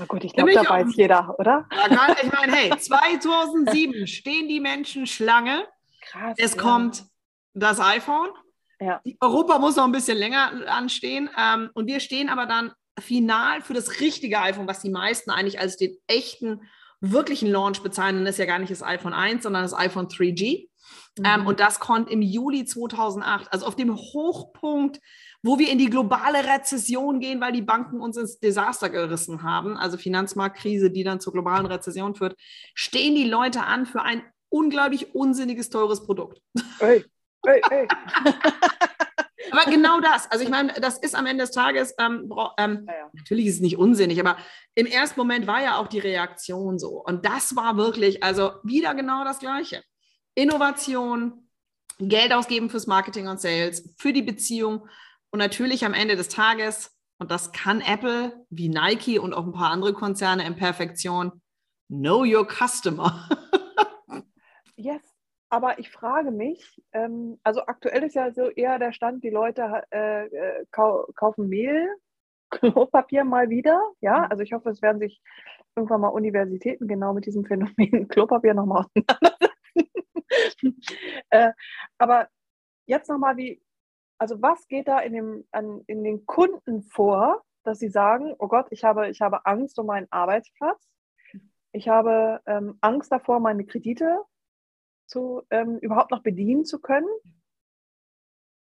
Oh 0.00 0.06
gut, 0.06 0.24
ich 0.24 0.32
glaube, 0.32 0.52
da 0.52 0.66
weiß 0.66 0.96
jeder, 0.96 1.38
oder? 1.38 1.68
Ja, 1.70 2.16
ich 2.22 2.32
meine, 2.32 2.52
hey, 2.52 2.70
2007 2.78 4.06
stehen 4.06 4.48
die 4.48 4.60
Menschen 4.60 5.06
Schlange. 5.06 5.66
Krass. 6.00 6.34
Es 6.38 6.54
ja. 6.54 6.62
kommt 6.62 7.04
das 7.52 7.78
iPhone. 7.78 8.30
Ja. 8.80 9.00
Europa 9.20 9.58
muss 9.58 9.76
noch 9.76 9.84
ein 9.84 9.92
bisschen 9.92 10.16
länger 10.16 10.66
anstehen. 10.66 11.28
Ähm, 11.38 11.70
und 11.74 11.86
wir 11.86 12.00
stehen 12.00 12.30
aber 12.30 12.46
dann 12.46 12.72
final 12.98 13.60
für 13.60 13.74
das 13.74 14.00
richtige 14.00 14.40
iPhone, 14.40 14.66
was 14.66 14.80
die 14.80 14.90
meisten 14.90 15.30
eigentlich 15.30 15.60
als 15.60 15.76
den 15.76 15.96
echten, 16.06 16.62
wirklichen 17.00 17.50
Launch 17.50 17.82
bezeichnen. 17.82 18.24
Das 18.24 18.36
ist 18.36 18.38
ja 18.38 18.46
gar 18.46 18.58
nicht 18.58 18.72
das 18.72 18.82
iPhone 18.82 19.12
1, 19.12 19.42
sondern 19.42 19.62
das 19.62 19.74
iPhone 19.74 20.08
3G. 20.08 20.68
Ähm, 21.18 21.22
mhm. 21.22 21.40
Ähm, 21.40 21.46
und 21.46 21.60
das 21.60 21.80
konnte 21.80 22.12
im 22.12 22.22
Juli 22.22 22.64
2008, 22.64 23.52
also 23.52 23.66
auf 23.66 23.76
dem 23.76 23.96
Hochpunkt, 23.96 25.00
wo 25.42 25.58
wir 25.58 25.68
in 25.70 25.78
die 25.78 25.90
globale 25.90 26.44
Rezession 26.44 27.20
gehen, 27.20 27.40
weil 27.40 27.52
die 27.52 27.62
Banken 27.62 28.00
uns 28.00 28.16
ins 28.16 28.38
Desaster 28.38 28.90
gerissen 28.90 29.42
haben, 29.42 29.76
also 29.76 29.96
Finanzmarktkrise, 29.96 30.90
die 30.90 31.04
dann 31.04 31.20
zur 31.20 31.32
globalen 31.32 31.66
Rezession 31.66 32.14
führt, 32.14 32.36
stehen 32.74 33.14
die 33.14 33.28
Leute 33.28 33.62
an 33.64 33.86
für 33.86 34.02
ein 34.02 34.22
unglaublich 34.48 35.14
unsinniges, 35.14 35.70
teures 35.70 36.04
Produkt. 36.04 36.40
Hey, 36.78 37.04
hey, 37.44 37.60
hey. 37.68 37.88
aber 39.50 39.70
genau 39.70 40.00
das. 40.00 40.30
Also 40.30 40.44
ich 40.44 40.50
meine, 40.50 40.72
das 40.74 40.98
ist 40.98 41.14
am 41.14 41.26
Ende 41.26 41.44
des 41.44 41.52
Tages, 41.52 41.94
ähm, 41.98 42.32
ähm, 42.58 42.84
ja, 42.86 42.94
ja. 42.94 43.10
natürlich 43.12 43.46
ist 43.46 43.56
es 43.56 43.60
nicht 43.60 43.78
unsinnig, 43.78 44.20
aber 44.20 44.36
im 44.74 44.86
ersten 44.86 45.18
Moment 45.18 45.46
war 45.46 45.62
ja 45.62 45.76
auch 45.78 45.88
die 45.88 45.98
Reaktion 45.98 46.78
so. 46.78 47.02
Und 47.02 47.24
das 47.24 47.56
war 47.56 47.76
wirklich, 47.76 48.22
also 48.22 48.52
wieder 48.62 48.94
genau 48.94 49.24
das 49.24 49.38
Gleiche. 49.38 49.82
Innovation, 50.34 51.48
Geld 51.98 52.32
ausgeben 52.32 52.70
fürs 52.70 52.86
Marketing 52.86 53.28
und 53.28 53.40
Sales, 53.40 53.94
für 53.98 54.12
die 54.12 54.22
Beziehung 54.22 54.88
und 55.30 55.38
natürlich 55.38 55.84
am 55.84 55.94
Ende 55.94 56.16
des 56.16 56.28
Tages, 56.28 56.96
und 57.18 57.30
das 57.30 57.52
kann 57.52 57.80
Apple 57.80 58.44
wie 58.50 58.68
Nike 58.68 59.18
und 59.18 59.32
auch 59.32 59.44
ein 59.44 59.52
paar 59.52 59.70
andere 59.70 59.92
Konzerne 59.92 60.44
in 60.44 60.56
Perfektion, 60.56 61.40
know 61.88 62.24
your 62.24 62.46
customer. 62.46 63.28
yes, 64.76 65.02
aber 65.48 65.78
ich 65.78 65.90
frage 65.90 66.30
mich, 66.30 66.82
ähm, 66.92 67.38
also 67.44 67.66
aktuell 67.66 68.02
ist 68.02 68.14
ja 68.14 68.32
so 68.32 68.48
eher 68.48 68.78
der 68.78 68.92
Stand, 68.92 69.22
die 69.22 69.30
Leute 69.30 69.84
äh, 69.90 70.26
äh 70.26 70.66
kau 70.72 71.06
kaufen 71.14 71.48
Mehl, 71.48 71.88
Klopapier 72.50 73.24
mal 73.24 73.50
wieder. 73.50 73.80
Ja, 74.00 74.20
mhm. 74.20 74.26
also 74.30 74.42
ich 74.42 74.52
hoffe, 74.52 74.70
es 74.70 74.82
werden 74.82 74.98
sich 74.98 75.20
irgendwann 75.76 76.00
mal 76.00 76.08
Universitäten 76.08 76.88
genau 76.88 77.14
mit 77.14 77.26
diesem 77.26 77.44
Phänomen 77.44 78.08
Klopapier 78.08 78.54
nochmal 78.54 78.84
auseinandersetzen. 78.84 79.51
äh, 81.30 81.52
aber 81.98 82.28
jetzt 82.86 83.08
nochmal, 83.08 83.36
wie, 83.36 83.62
also 84.18 84.40
was 84.40 84.66
geht 84.68 84.88
da 84.88 85.00
in, 85.00 85.12
dem, 85.12 85.44
an, 85.50 85.82
in 85.86 86.04
den 86.04 86.26
Kunden 86.26 86.82
vor, 86.82 87.44
dass 87.64 87.78
sie 87.78 87.88
sagen, 87.88 88.34
oh 88.38 88.48
Gott, 88.48 88.66
ich 88.70 88.84
habe, 88.84 89.08
ich 89.08 89.20
habe 89.20 89.46
Angst 89.46 89.78
um 89.78 89.86
meinen 89.86 90.08
Arbeitsplatz. 90.10 90.88
Ich 91.72 91.88
habe 91.88 92.40
ähm, 92.46 92.76
Angst 92.80 93.10
davor, 93.12 93.40
meine 93.40 93.64
Kredite 93.64 94.22
zu, 95.06 95.42
ähm, 95.50 95.78
überhaupt 95.78 96.10
noch 96.10 96.22
bedienen 96.22 96.64
zu 96.64 96.80
können. 96.80 97.08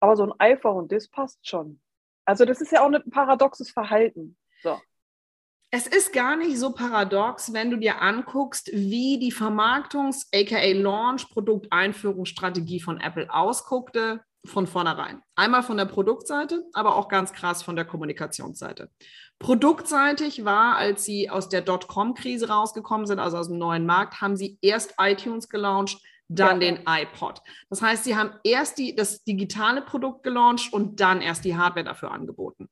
Aber 0.02 0.16
so 0.16 0.24
ein 0.24 0.34
iPhone, 0.40 0.88
das 0.88 1.08
passt 1.08 1.48
schon. 1.48 1.82
Also 2.26 2.46
das 2.46 2.62
ist 2.62 2.72
ja 2.72 2.82
auch 2.82 2.92
ein 2.92 3.10
paradoxes 3.10 3.72
Verhalten. 3.72 4.38
So. 4.62 4.80
Es 5.72 5.86
ist 5.86 6.14
gar 6.14 6.36
nicht 6.36 6.58
so 6.58 6.72
paradox, 6.72 7.54
wenn 7.54 7.70
du 7.70 7.78
dir 7.78 8.02
anguckst, 8.02 8.72
wie 8.74 9.20
die 9.20 9.32
Vermarktungs-, 9.32 10.26
aka 10.34 10.74
Launch-Produkteinführungsstrategie 10.74 12.80
von 12.80 13.00
Apple 13.00 13.32
ausguckte 13.32 14.22
von 14.46 14.66
vornherein. 14.66 15.22
Einmal 15.36 15.62
von 15.62 15.78
der 15.78 15.86
Produktseite, 15.86 16.66
aber 16.74 16.96
auch 16.96 17.08
ganz 17.08 17.34
krass 17.34 17.62
von 17.62 17.76
der 17.76 17.86
Kommunikationsseite. 17.86 18.90
Produktseitig 19.38 20.44
war, 20.44 20.76
als 20.76 21.06
sie 21.06 21.30
aus 21.30 21.50
der 21.50 21.62
Dotcom-Krise 21.62 22.50
rausgekommen 22.50 23.06
sind, 23.06 23.20
also 23.20 23.38
aus 23.38 23.50
dem 23.50 23.60
neuen 23.60 23.86
Markt, 23.86 24.22
haben 24.22 24.38
sie 24.38 24.58
erst 24.62 24.96
iTunes 24.98 25.50
gelauncht, 25.50 26.02
dann 26.30 26.62
ja. 26.62 26.72
den 26.72 26.84
iPod. 26.88 27.44
Das 27.70 27.84
heißt, 27.84 28.06
sie 28.06 28.16
haben 28.16 28.32
erst 28.44 28.80
die, 28.80 28.96
das 28.96 29.24
digitale 29.24 29.82
Produkt 29.82 30.24
gelauncht 30.24 30.74
und 30.74 31.00
dann 31.00 31.22
erst 31.22 31.46
die 31.46 31.58
Hardware 31.58 31.86
dafür 31.86 32.12
angeboten. 32.12 32.70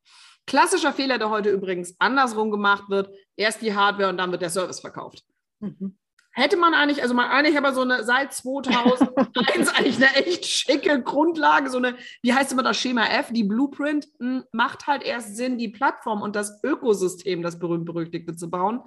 Klassischer 0.47 0.93
Fehler, 0.93 1.17
der 1.17 1.29
heute 1.29 1.49
übrigens 1.49 1.95
andersrum 1.99 2.49
gemacht 2.49 2.89
wird, 2.89 3.13
erst 3.35 3.61
die 3.61 3.75
Hardware 3.75 4.09
und 4.09 4.17
dann 4.17 4.31
wird 4.31 4.41
der 4.41 4.49
Service 4.49 4.79
verkauft. 4.79 5.23
Mhm. 5.59 5.97
Hätte 6.31 6.55
man 6.55 6.75
eigentlich, 6.75 7.01
also 7.01 7.15
man 7.15 7.31
eigentlich 7.31 7.57
aber 7.57 7.73
so 7.73 7.81
eine 7.81 8.03
seit 8.03 8.31
2001 8.31 9.69
eigentlich 9.75 9.95
eine 9.97 10.15
echt 10.17 10.45
schicke 10.45 11.01
Grundlage, 11.01 11.69
so 11.69 11.79
eine, 11.79 11.97
wie 12.21 12.31
heißt 12.31 12.51
immer 12.51 12.61
das 12.61 12.77
Schema 12.77 13.07
F, 13.07 13.29
die 13.31 13.43
Blueprint, 13.43 14.07
hm, 14.19 14.43
macht 14.51 14.85
halt 14.85 15.03
erst 15.03 15.35
Sinn, 15.35 15.57
die 15.57 15.69
Plattform 15.69 16.21
und 16.21 16.35
das 16.35 16.63
Ökosystem, 16.63 17.41
das 17.41 17.57
berühmt-berüchtigte 17.57 18.35
zu 18.35 18.51
bauen 18.51 18.81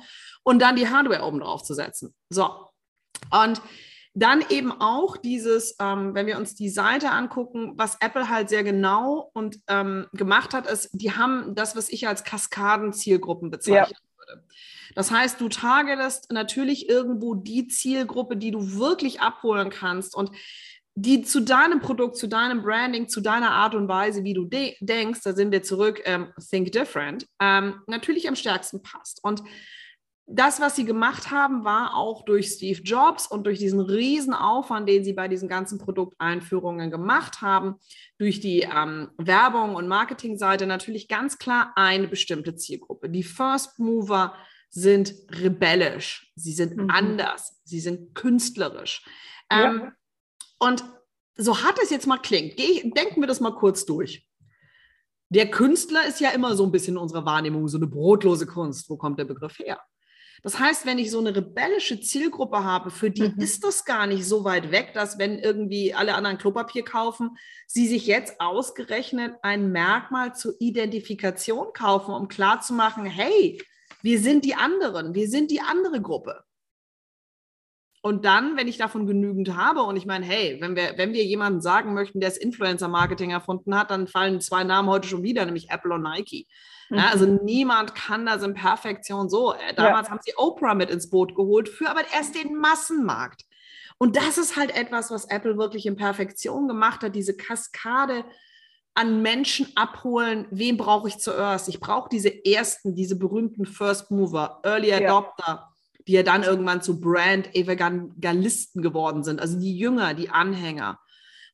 und 0.45 0.63
dann 0.63 0.77
die 0.77 0.89
Hardware 0.89 1.25
oben 1.25 1.41
drauf 1.41 1.65
zu 1.65 1.75
setzen. 1.75 2.15
So. 2.29 2.49
Und 3.33 3.61
dann 4.15 4.45
eben 4.49 4.73
auch 4.73 5.17
dieses, 5.17 5.77
ähm, 5.81 6.15
wenn 6.15 6.27
wir 6.27 6.37
uns 6.37 6.55
die 6.55 6.69
Seite 6.69 7.11
angucken, 7.11 7.75
was 7.77 7.97
Apple 8.01 8.29
halt 8.29 8.49
sehr 8.49 8.65
genau 8.65 9.31
und 9.35 9.59
ähm, 9.69 10.07
gemacht 10.13 10.53
hat, 10.53 10.67
ist, 10.67 10.91
die 10.93 11.13
haben 11.13 11.55
das, 11.55 11.77
was 11.77 11.89
ich 11.89 12.09
als 12.09 12.25
Kaskaden-Zielgruppen 12.25 13.51
bezeichne. 13.51 13.93
Ja. 13.93 14.27
würde. 14.31 14.45
Das 14.95 15.11
heißt, 15.11 15.41
du 15.41 15.49
targetest 15.49 16.33
natürlich 16.33 16.89
irgendwo 16.89 17.35
die 17.35 17.69
Zielgruppe, 17.69 18.37
die 18.37 18.51
du 18.51 18.77
wirklich 18.79 19.21
abholen 19.21 19.71
kannst 19.71 20.17
und 20.17 20.33
die 20.97 21.23
zu 21.23 21.41
deinem 21.41 21.81
Produkt, 21.81 22.17
zu 22.17 22.27
deinem 22.27 22.63
Branding, 22.63 23.09
zu 23.09 23.21
deiner 23.21 23.53
Art 23.53 23.75
und 23.75 23.89
Weise, 23.89 24.25
wie 24.25 24.35
du 24.35 24.45
de 24.45 24.75
denkst, 24.81 25.21
da 25.23 25.33
sind 25.33 25.53
wir 25.53 25.63
zurück, 25.63 26.03
ähm, 26.05 26.33
Think 26.51 26.73
Different, 26.73 27.27
ähm, 27.41 27.81
natürlich 27.87 28.29
am 28.29 28.35
stärksten 28.35 28.83
passt. 28.83 29.23
Und 29.23 29.43
das, 30.33 30.61
was 30.61 30.77
sie 30.77 30.85
gemacht 30.85 31.33
haben, 31.33 31.65
war 31.65 31.97
auch 31.97 32.25
durch 32.25 32.53
Steve 32.53 32.81
Jobs 32.83 33.27
und 33.27 33.45
durch 33.45 33.59
diesen 33.59 33.81
riesen 33.81 34.33
Aufwand, 34.33 34.89
den 34.89 35.03
sie 35.03 35.13
bei 35.13 35.27
diesen 35.27 35.49
ganzen 35.49 35.79
Produkteinführungen 35.79 36.91
gemacht 36.91 37.43
haben, 37.43 37.77
durch 38.17 38.39
die 38.39 38.61
ähm, 38.61 39.11
Werbung 39.19 39.75
und 39.75 39.89
Marketingseite 39.89 40.67
natürlich 40.67 41.09
ganz 41.09 41.39
klar 41.39 41.73
eine 41.75 42.07
bestimmte 42.07 42.55
Zielgruppe. 42.55 43.11
Die 43.11 43.25
First 43.25 43.81
Mover 43.81 44.35
sind 44.69 45.15
rebellisch, 45.33 46.33
sie 46.37 46.53
sind 46.53 46.77
mhm. 46.77 46.91
anders, 46.91 47.61
sie 47.65 47.81
sind 47.81 48.15
künstlerisch. 48.15 49.05
Ähm, 49.51 49.81
ja. 49.83 49.93
Und 50.61 50.85
so 51.35 51.61
hart 51.63 51.79
es 51.83 51.91
jetzt 51.91 52.07
mal 52.07 52.19
klingt, 52.19 52.57
denken 52.59 53.21
wir 53.21 53.27
das 53.27 53.41
mal 53.41 53.55
kurz 53.55 53.85
durch. 53.85 54.29
Der 55.29 55.51
Künstler 55.51 56.07
ist 56.07 56.21
ja 56.21 56.31
immer 56.31 56.55
so 56.55 56.65
ein 56.65 56.73
bisschen 56.73 56.95
in 56.95 57.03
unserer 57.03 57.25
Wahrnehmung 57.25 57.67
so 57.67 57.79
eine 57.79 57.87
brotlose 57.89 58.47
Kunst. 58.47 58.89
Wo 58.91 58.97
kommt 58.97 59.19
der 59.19 59.25
Begriff 59.25 59.59
her? 59.59 59.81
Das 60.43 60.59
heißt, 60.59 60.87
wenn 60.87 60.99
ich 60.99 61.11
so 61.11 61.19
eine 61.19 61.37
rebellische 61.37 62.01
Zielgruppe 62.01 62.65
habe, 62.65 62.91
für 62.91 63.11
die 63.11 63.29
mhm. 63.29 63.39
ist 63.39 63.63
das 63.63 63.85
gar 63.85 64.07
nicht 64.07 64.27
so 64.27 64.45
weit 64.45 64.71
weg, 64.71 64.93
dass 64.95 65.19
wenn 65.19 65.39
irgendwie 65.39 65.93
alle 65.93 66.15
anderen 66.15 66.39
Klopapier 66.39 66.85
kaufen, 66.85 67.37
sie 67.67 67.87
sich 67.87 68.07
jetzt 68.07 68.41
ausgerechnet 68.41 69.35
ein 69.43 69.71
Merkmal 69.71 70.35
zur 70.35 70.55
Identifikation 70.59 71.73
kaufen, 71.75 72.15
um 72.15 72.29
klarzumachen, 72.29 73.05
hey, 73.05 73.61
wir 74.03 74.19
sind 74.19 74.45
die 74.45 74.55
anderen, 74.55 75.15
wir 75.15 75.29
sind 75.29 75.51
die 75.51 75.61
andere 75.61 76.01
Gruppe. 76.01 76.43
Und 78.03 78.25
dann, 78.25 78.57
wenn 78.57 78.67
ich 78.67 78.79
davon 78.79 79.07
genügend 79.07 79.55
habe 79.57 79.83
und 79.83 79.97
ich 79.97 80.07
meine, 80.07 80.25
hey, 80.25 80.57
wenn 80.61 80.75
wir, 80.75 80.95
wenn 80.97 81.13
wir 81.13 81.25
jemanden 81.25 81.61
sagen 81.61 81.93
möchten, 81.93 82.21
der 82.21 82.31
das 82.31 82.39
Influencer-Marketing 82.39 83.31
erfunden 83.31 83.75
hat, 83.75 83.91
dann 83.91 84.09
fallen 84.09 84.41
zwei 84.41 84.65
Namen 84.65 84.89
heute 84.89 85.07
schon 85.07 85.23
wieder, 85.23 85.45
nämlich 85.45 85.69
Apple 85.69 85.95
und 85.95 86.03
Nike. 86.03 86.47
Mhm. 86.91 86.99
Ja, 86.99 87.09
also 87.09 87.27
niemand 87.27 87.95
kann 87.95 88.27
das 88.27 88.43
in 88.43 88.55
Perfektion 88.55 89.29
so. 89.31 89.55
Äh, 89.55 89.75
damals 89.75 90.09
ja. 90.09 90.13
haben 90.13 90.21
sie 90.23 90.35
Oprah 90.37 90.75
mit 90.75 90.91
ins 90.91 91.09
Boot 91.09 91.35
geholt, 91.35 91.69
für 91.69 91.89
aber 91.89 92.03
erst 92.13 92.35
den 92.35 92.57
Massenmarkt. 92.57 93.47
Und 93.99 94.17
das 94.17 94.39
ist 94.39 94.57
halt 94.57 94.75
etwas, 94.75 95.11
was 95.11 95.27
Apple 95.27 95.57
wirklich 95.59 95.87
in 95.87 95.97
Perfektion 95.97 96.69
gemacht 96.69 97.03
hat, 97.03 97.15
diese 97.15 97.37
Kaskade 97.37 98.25
an 98.95 99.23
Menschen 99.23 99.69
abholen, 99.77 100.47
wen 100.51 100.77
brauche 100.77 101.09
ich 101.09 101.19
zuerst? 101.19 101.69
Ich 101.69 101.81
brauche 101.81 102.09
diese 102.09 102.45
ersten, 102.45 102.95
diese 102.95 103.17
berühmten 103.17 103.67
First 103.67 104.11
Mover, 104.11 104.61
Early 104.65 104.93
Adopter, 104.93 105.45
ja. 105.47 105.73
die 106.07 106.13
ja 106.13 106.23
dann 106.23 106.43
irgendwann 106.43 106.83
zu 106.83 107.01
Brand-Evangelisten 107.01 108.83
geworden 108.83 109.23
sind, 109.23 109.41
also 109.41 109.59
die 109.59 109.77
Jünger, 109.77 110.15
die 110.15 110.31
Anhänger. 110.31 110.99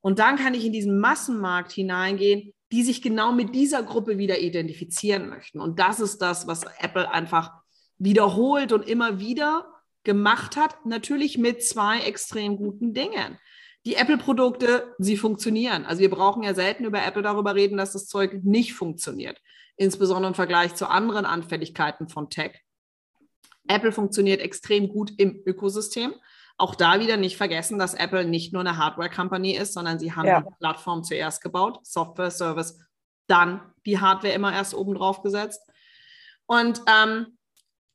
Und 0.00 0.18
dann 0.18 0.36
kann 0.36 0.54
ich 0.54 0.64
in 0.64 0.72
diesen 0.72 0.98
Massenmarkt 0.98 1.72
hineingehen, 1.72 2.52
die 2.72 2.82
sich 2.82 3.02
genau 3.02 3.32
mit 3.32 3.54
dieser 3.54 3.82
Gruppe 3.82 4.18
wieder 4.18 4.38
identifizieren 4.40 5.28
möchten. 5.28 5.60
Und 5.60 5.78
das 5.78 6.00
ist 6.00 6.18
das, 6.18 6.46
was 6.46 6.64
Apple 6.80 7.10
einfach 7.10 7.52
wiederholt 7.98 8.72
und 8.72 8.88
immer 8.88 9.20
wieder 9.20 9.66
gemacht 10.04 10.56
hat, 10.56 10.84
natürlich 10.86 11.38
mit 11.38 11.62
zwei 11.62 12.00
extrem 12.00 12.56
guten 12.56 12.94
Dingen 12.94 13.38
die 13.86 13.94
Apple-Produkte, 13.94 14.94
sie 14.98 15.16
funktionieren. 15.16 15.86
Also 15.86 16.00
wir 16.00 16.10
brauchen 16.10 16.42
ja 16.42 16.54
selten 16.54 16.84
über 16.84 17.06
Apple 17.06 17.22
darüber 17.22 17.54
reden, 17.54 17.78
dass 17.78 17.92
das 17.92 18.06
Zeug 18.06 18.42
nicht 18.42 18.74
funktioniert. 18.74 19.40
Insbesondere 19.76 20.30
im 20.30 20.34
Vergleich 20.34 20.74
zu 20.74 20.90
anderen 20.90 21.24
Anfälligkeiten 21.24 22.08
von 22.08 22.28
Tech. 22.28 22.64
Apple 23.68 23.92
funktioniert 23.92 24.40
extrem 24.40 24.88
gut 24.88 25.12
im 25.18 25.40
Ökosystem. 25.46 26.14
Auch 26.58 26.74
da 26.74 27.00
wieder 27.00 27.16
nicht 27.16 27.36
vergessen, 27.36 27.78
dass 27.78 27.94
Apple 27.94 28.24
nicht 28.24 28.52
nur 28.52 28.60
eine 28.60 28.78
Hardware-Company 28.78 29.56
ist, 29.56 29.74
sondern 29.74 29.98
sie 29.98 30.14
haben 30.14 30.26
ja. 30.26 30.40
die 30.40 30.54
Plattform 30.58 31.04
zuerst 31.04 31.42
gebaut, 31.42 31.80
Software, 31.82 32.30
Service, 32.30 32.78
dann 33.26 33.60
die 33.84 34.00
Hardware 34.00 34.32
immer 34.32 34.52
erst 34.52 34.74
oben 34.74 34.94
drauf 34.94 35.22
gesetzt. 35.22 35.60
Und 36.46 36.80
ähm, 36.86 37.38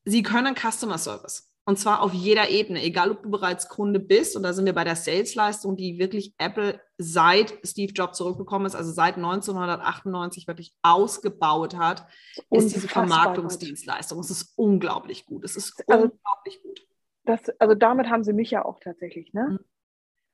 sie 0.05 0.23
können 0.23 0.55
Customer 0.55 0.97
Service. 0.97 1.51
Und 1.63 1.77
zwar 1.77 2.01
auf 2.01 2.13
jeder 2.13 2.49
Ebene, 2.49 2.81
egal 2.81 3.11
ob 3.11 3.23
du 3.23 3.29
bereits 3.29 3.69
Kunde 3.69 3.99
bist, 3.99 4.35
und 4.35 4.43
da 4.43 4.51
sind 4.51 4.65
wir 4.65 4.73
bei 4.73 4.83
der 4.83 4.95
Sales-Leistung, 4.95 5.77
die 5.77 5.99
wirklich 5.99 6.33
Apple 6.39 6.81
seit 6.97 7.53
Steve 7.63 7.93
Jobs 7.93 8.17
zurückgekommen 8.17 8.65
ist, 8.65 8.75
also 8.75 8.91
seit 8.91 9.15
1998 9.15 10.47
wirklich 10.47 10.73
ausgebaut 10.81 11.77
hat, 11.77 12.07
ist 12.49 12.75
diese 12.75 12.87
Vermarktungsdienstleistung. 12.87 14.19
Es 14.19 14.31
ist 14.31 14.53
unglaublich 14.55 15.25
gut. 15.27 15.45
Es 15.45 15.55
ist 15.55 15.83
also, 15.87 16.05
unglaublich 16.05 16.61
gut. 16.63 16.81
Das, 17.23 17.49
also 17.59 17.75
damit 17.75 18.09
haben 18.09 18.23
sie 18.23 18.33
mich 18.33 18.51
ja 18.51 18.65
auch 18.65 18.79
tatsächlich, 18.79 19.33
ne? 19.33 19.47
Mhm. 19.51 19.59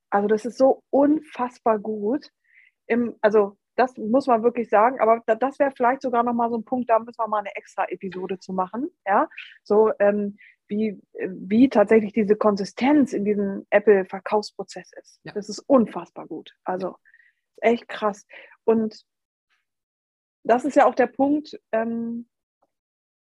Also 0.09 0.27
das 0.27 0.45
ist 0.45 0.57
so 0.57 0.83
unfassbar 0.89 1.79
gut. 1.79 2.31
Im, 2.85 3.15
also 3.21 3.57
das 3.75 3.95
muss 3.97 4.25
man 4.27 4.41
wirklich 4.43 4.69
sagen, 4.69 4.99
aber 4.99 5.21
das 5.25 5.59
wäre 5.59 5.71
vielleicht 5.75 6.01
sogar 6.01 6.23
nochmal 6.23 6.49
so 6.49 6.57
ein 6.57 6.63
Punkt, 6.63 6.89
da 6.89 6.97
müssen 6.99 7.19
wir 7.19 7.27
mal 7.27 7.39
eine 7.39 7.55
extra 7.55 7.85
Episode 7.89 8.39
zu 8.39 8.53
machen. 8.53 8.89
Ja, 9.05 9.29
so 9.63 9.91
ähm, 9.99 10.37
wie, 10.67 10.99
wie 11.13 11.69
tatsächlich 11.69 12.13
diese 12.13 12.35
Konsistenz 12.35 13.13
in 13.13 13.23
diesem 13.23 13.65
Apple-Verkaufsprozess 13.69 14.91
ist. 14.93 15.19
Ja. 15.23 15.33
Das 15.33 15.49
ist 15.49 15.59
unfassbar 15.59 16.27
gut. 16.27 16.55
Also 16.63 16.97
echt 17.57 17.87
krass. 17.87 18.25
Und 18.63 19.05
das 20.43 20.65
ist 20.65 20.75
ja 20.75 20.85
auch 20.85 20.95
der 20.95 21.07
Punkt, 21.07 21.59
ähm, 21.71 22.27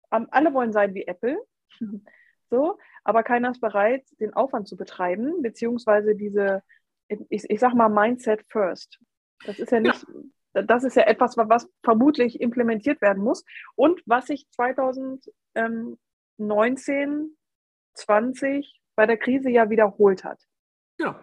alle 0.10 0.54
wollen 0.54 0.72
sein 0.72 0.94
wie 0.94 1.08
Apple, 1.08 1.38
so, 2.50 2.78
aber 3.04 3.24
keiner 3.24 3.52
ist 3.52 3.62
bereit, 3.62 4.06
den 4.20 4.34
Aufwand 4.34 4.68
zu 4.68 4.78
betreiben, 4.78 5.42
beziehungsweise 5.42 6.16
diese, 6.16 6.64
ich, 7.08 7.50
ich 7.50 7.60
sag 7.60 7.74
mal, 7.74 7.90
Mindset 7.90 8.44
first. 8.50 9.00
Das 9.46 9.60
ist 9.60 9.72
ja 9.72 9.80
nicht, 9.80 10.06
ja. 10.54 10.62
das 10.64 10.84
ist 10.84 10.96
ja 10.96 11.04
etwas, 11.04 11.38
was 11.38 11.70
vermutlich 11.84 12.42
implementiert 12.42 13.02
werden 13.02 13.24
muss 13.24 13.46
und 13.76 14.02
was 14.06 14.28
sich 14.28 14.50
2000, 14.52 15.32
ähm, 15.56 15.98
19, 16.38 17.36
20 17.94 18.82
bei 18.96 19.06
der 19.06 19.18
Krise 19.18 19.50
ja 19.50 19.70
wiederholt 19.70 20.24
hat. 20.24 20.42
Ja. 21.00 21.20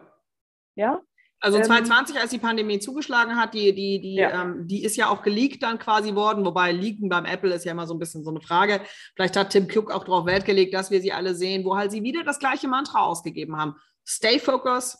Ja? 0.76 1.02
Also 1.44 1.60
2020, 1.60 2.16
ähm, 2.16 2.22
als 2.22 2.30
die 2.30 2.38
Pandemie 2.38 2.78
zugeschlagen 2.78 3.36
hat, 3.36 3.52
die, 3.52 3.74
die, 3.74 4.00
die, 4.00 4.14
ja. 4.14 4.42
ähm, 4.42 4.66
die 4.66 4.82
ist 4.82 4.96
ja 4.96 5.10
auch 5.10 5.22
geleakt 5.22 5.62
dann 5.62 5.78
quasi 5.78 6.14
worden, 6.14 6.42
wobei 6.42 6.72
Leaken 6.72 7.10
beim 7.10 7.26
Apple 7.26 7.52
ist 7.52 7.66
ja 7.66 7.72
immer 7.72 7.86
so 7.86 7.92
ein 7.92 7.98
bisschen 7.98 8.24
so 8.24 8.30
eine 8.30 8.40
Frage. 8.40 8.80
Vielleicht 9.14 9.36
hat 9.36 9.50
Tim 9.50 9.68
Cook 9.68 9.90
auch 9.90 10.04
darauf 10.04 10.24
Wert 10.24 10.46
gelegt, 10.46 10.72
dass 10.72 10.90
wir 10.90 11.02
sie 11.02 11.12
alle 11.12 11.34
sehen, 11.34 11.66
wo 11.66 11.76
halt 11.76 11.90
sie 11.90 12.02
wieder 12.02 12.24
das 12.24 12.38
gleiche 12.38 12.66
Mantra 12.66 13.00
ausgegeben 13.00 13.58
haben. 13.58 13.76
Stay 14.08 14.38
focused, 14.38 14.96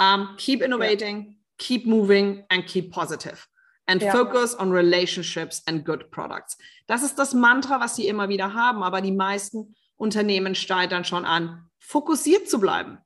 um, 0.00 0.30
keep 0.38 0.62
innovating, 0.62 1.26
ja. 1.26 1.34
keep 1.58 1.84
moving 1.84 2.42
and 2.48 2.64
keep 2.64 2.90
positive. 2.90 3.36
And 3.84 4.00
ja. 4.00 4.12
focus 4.12 4.58
on 4.58 4.72
relationships 4.72 5.62
and 5.66 5.84
good 5.84 6.10
products. 6.10 6.56
Das 6.86 7.02
ist 7.02 7.18
das 7.18 7.34
Mantra, 7.34 7.80
was 7.80 7.96
sie 7.96 8.08
immer 8.08 8.30
wieder 8.30 8.54
haben, 8.54 8.82
aber 8.82 9.02
die 9.02 9.12
meisten 9.12 9.76
Unternehmen 9.96 10.54
steigern 10.54 11.04
schon 11.04 11.26
an, 11.26 11.68
fokussiert 11.78 12.48
zu 12.48 12.60
bleiben 12.60 12.98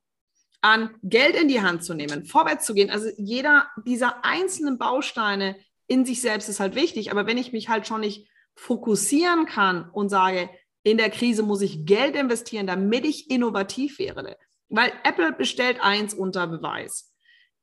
an 0.61 0.95
Geld 1.03 1.35
in 1.37 1.49
die 1.49 1.63
Hand 1.63 1.85
zu 1.85 1.95
nehmen, 1.95 2.25
vorwärts 2.25 2.67
zu 2.67 2.75
gehen. 2.75 2.91
Also 2.91 3.09
jeder 3.17 3.69
dieser 3.85 4.25
einzelnen 4.25 4.79
Bausteine 4.79 5.57
in 5.87 6.05
sich 6.05 6.21
selbst 6.21 6.49
ist 6.49 6.61
halt 6.61 6.75
wichtig. 6.75 7.11
Aber 7.11 7.27
wenn 7.27 7.39
ich 7.39 7.53
mich 7.53 7.69
halt 7.69 7.87
schon 7.87 8.01
nicht 8.01 8.29
fokussieren 8.55 9.47
kann 9.47 9.89
und 9.91 10.09
sage, 10.09 10.51
in 10.83 10.99
der 10.99 11.11
Krise 11.11 11.43
muss 11.43 11.63
ich 11.63 11.85
Geld 11.87 12.15
investieren, 12.15 12.67
damit 12.67 13.05
ich 13.05 13.31
innovativ 13.31 13.99
wäre. 13.99 14.37
Weil 14.69 14.93
Apple 15.05 15.33
bestellt 15.33 15.79
eins 15.81 16.15
unter 16.15 16.47
Beweis. 16.47 17.15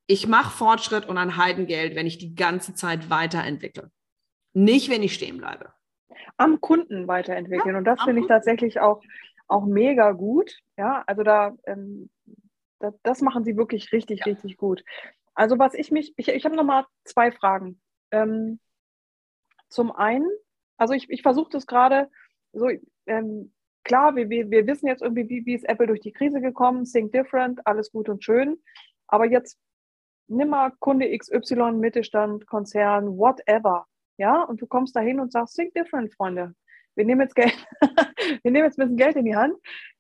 Ich 0.08 0.28
mache 0.28 0.56
Fortschritt 0.56 1.08
und 1.08 1.18
ein 1.18 1.38
Heidengeld, 1.38 1.96
wenn 1.96 2.08
ich 2.08 2.18
die 2.18 2.36
ganze 2.36 2.74
Zeit 2.74 3.10
weiterentwickle. 3.10 3.92
Nicht, 4.54 4.90
wenn 4.90 5.04
ich 5.04 5.14
stehen 5.14 5.38
bleibe. 5.38 5.74
Am 6.38 6.62
Kunden 6.62 7.08
weiterentwickeln. 7.08 7.74
Ja, 7.74 7.78
und 7.78 7.86
das 7.86 8.02
finde 8.02 8.22
ich 8.22 8.28
tatsächlich 8.28 8.80
auch, 8.80 9.02
auch 9.48 9.66
mega 9.66 10.12
gut. 10.12 10.60
Ja, 10.78 11.04
also 11.08 11.24
da 11.24 11.56
ähm, 11.66 12.10
das, 12.80 12.94
das 13.04 13.22
machen 13.22 13.44
sie 13.44 13.58
wirklich 13.58 13.92
richtig, 13.92 14.20
ja. 14.20 14.26
richtig 14.26 14.58
gut. 14.58 14.84
Also 15.34 15.60
was 15.60 15.74
ich 15.74 15.92
mich, 15.92 16.14
ich, 16.18 16.30
ich 16.30 16.46
habe 16.46 16.56
nochmal 16.56 16.86
zwei 17.04 17.32
Fragen. 17.32 17.80
Ähm, 18.12 18.60
zum 19.70 19.92
einen, 19.92 20.30
also 20.78 20.94
ich, 20.94 21.10
ich 21.10 21.22
versuche 21.22 21.50
das 21.52 21.68
gerade 21.68 22.10
so, 22.54 22.70
ähm, 23.06 23.54
klar, 23.84 24.16
wir, 24.16 24.30
wir, 24.30 24.50
wir 24.50 24.66
wissen 24.68 24.88
jetzt 24.88 25.02
irgendwie, 25.02 25.30
wie, 25.30 25.46
wie 25.46 25.54
ist 25.54 25.68
Apple 25.68 25.88
durch 25.88 26.02
die 26.02 26.14
Krise 26.14 26.42
gekommen, 26.42 26.86
Think 26.86 27.12
Different, 27.12 27.66
alles 27.66 27.92
gut 27.92 28.10
und 28.10 28.24
schön. 28.24 28.62
Aber 29.08 29.26
jetzt 29.26 29.60
nimm 30.28 30.50
mal 30.50 30.72
Kunde 30.80 31.16
XY, 31.18 31.74
Mittelstand, 31.74 32.48
Konzern, 32.48 33.18
whatever. 33.18 33.86
Ja, 34.18 34.42
und 34.42 34.62
du 34.62 34.68
kommst 34.68 34.96
da 34.96 35.00
hin 35.00 35.20
und 35.20 35.32
sagst, 35.32 35.56
Think 35.56 35.74
Different, 35.74 36.14
Freunde. 36.14 36.56
Wir 36.96 37.06
nehmen 37.06 37.22
jetzt 37.22 37.36
Geld, 37.36 37.54
wir 38.42 38.52
nehmen 38.52 38.66
jetzt 38.66 38.80
ein 38.80 38.88
bisschen 38.88 38.98
Geld 38.98 39.16
in 39.16 39.26
die 39.26 39.36
Hand 39.36 39.56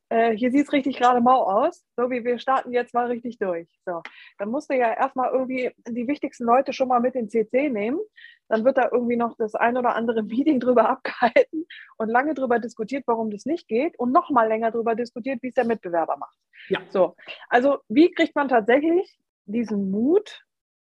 äh, 0.09 0.35
hier 0.35 0.51
sieht 0.51 0.65
es 0.65 0.73
richtig 0.73 0.97
gerade 0.97 1.21
mau 1.21 1.43
aus, 1.43 1.83
so 1.97 2.09
wie 2.09 2.23
wir 2.23 2.39
starten 2.39 2.71
jetzt 2.71 2.93
mal 2.93 3.07
richtig 3.07 3.37
durch. 3.39 3.67
So, 3.85 4.01
dann 4.37 4.49
musst 4.49 4.69
du 4.69 4.75
ja 4.75 4.93
erstmal 4.93 5.31
irgendwie 5.31 5.71
die 5.87 6.07
wichtigsten 6.07 6.45
Leute 6.45 6.71
schon 6.73 6.87
mal 6.87 7.01
mit 7.01 7.15
in 7.15 7.29
CC 7.29 7.69
nehmen. 7.69 7.99
Dann 8.47 8.63
wird 8.63 8.77
da 8.77 8.89
irgendwie 8.91 9.17
noch 9.17 9.35
das 9.37 9.55
ein 9.55 9.75
oder 9.75 9.95
andere 9.95 10.23
Meeting 10.23 10.59
drüber 10.59 10.89
abgehalten 10.89 11.65
und 11.97 12.09
lange 12.09 12.33
drüber 12.33 12.59
diskutiert, 12.59 13.03
warum 13.05 13.31
das 13.31 13.45
nicht 13.45 13.67
geht 13.67 13.99
und 13.99 14.13
noch 14.13 14.29
mal 14.29 14.47
länger 14.47 14.71
drüber 14.71 14.95
diskutiert, 14.95 15.43
wie 15.43 15.49
es 15.49 15.55
der 15.55 15.65
Mitbewerber 15.65 16.17
macht. 16.17 16.37
Ja. 16.69 16.79
So, 16.89 17.15
also 17.49 17.79
wie 17.89 18.11
kriegt 18.11 18.35
man 18.35 18.47
tatsächlich 18.47 19.19
diesen 19.45 19.91
Mut 19.91 20.43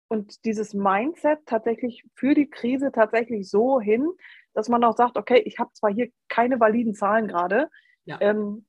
und 0.07 0.43
dieses 0.45 0.73
Mindset 0.73 1.39
tatsächlich 1.45 2.03
für 2.15 2.33
die 2.33 2.49
Krise 2.49 2.91
tatsächlich 2.91 3.49
so 3.49 3.79
hin, 3.79 4.07
dass 4.53 4.69
man 4.69 4.83
auch 4.83 4.95
sagt, 4.95 5.17
okay, 5.17 5.41
ich 5.45 5.59
habe 5.59 5.71
zwar 5.73 5.91
hier 5.91 6.09
keine 6.27 6.59
validen 6.59 6.93
Zahlen 6.95 7.27
gerade, 7.27 7.69
ja. 8.05 8.17
ähm, 8.19 8.65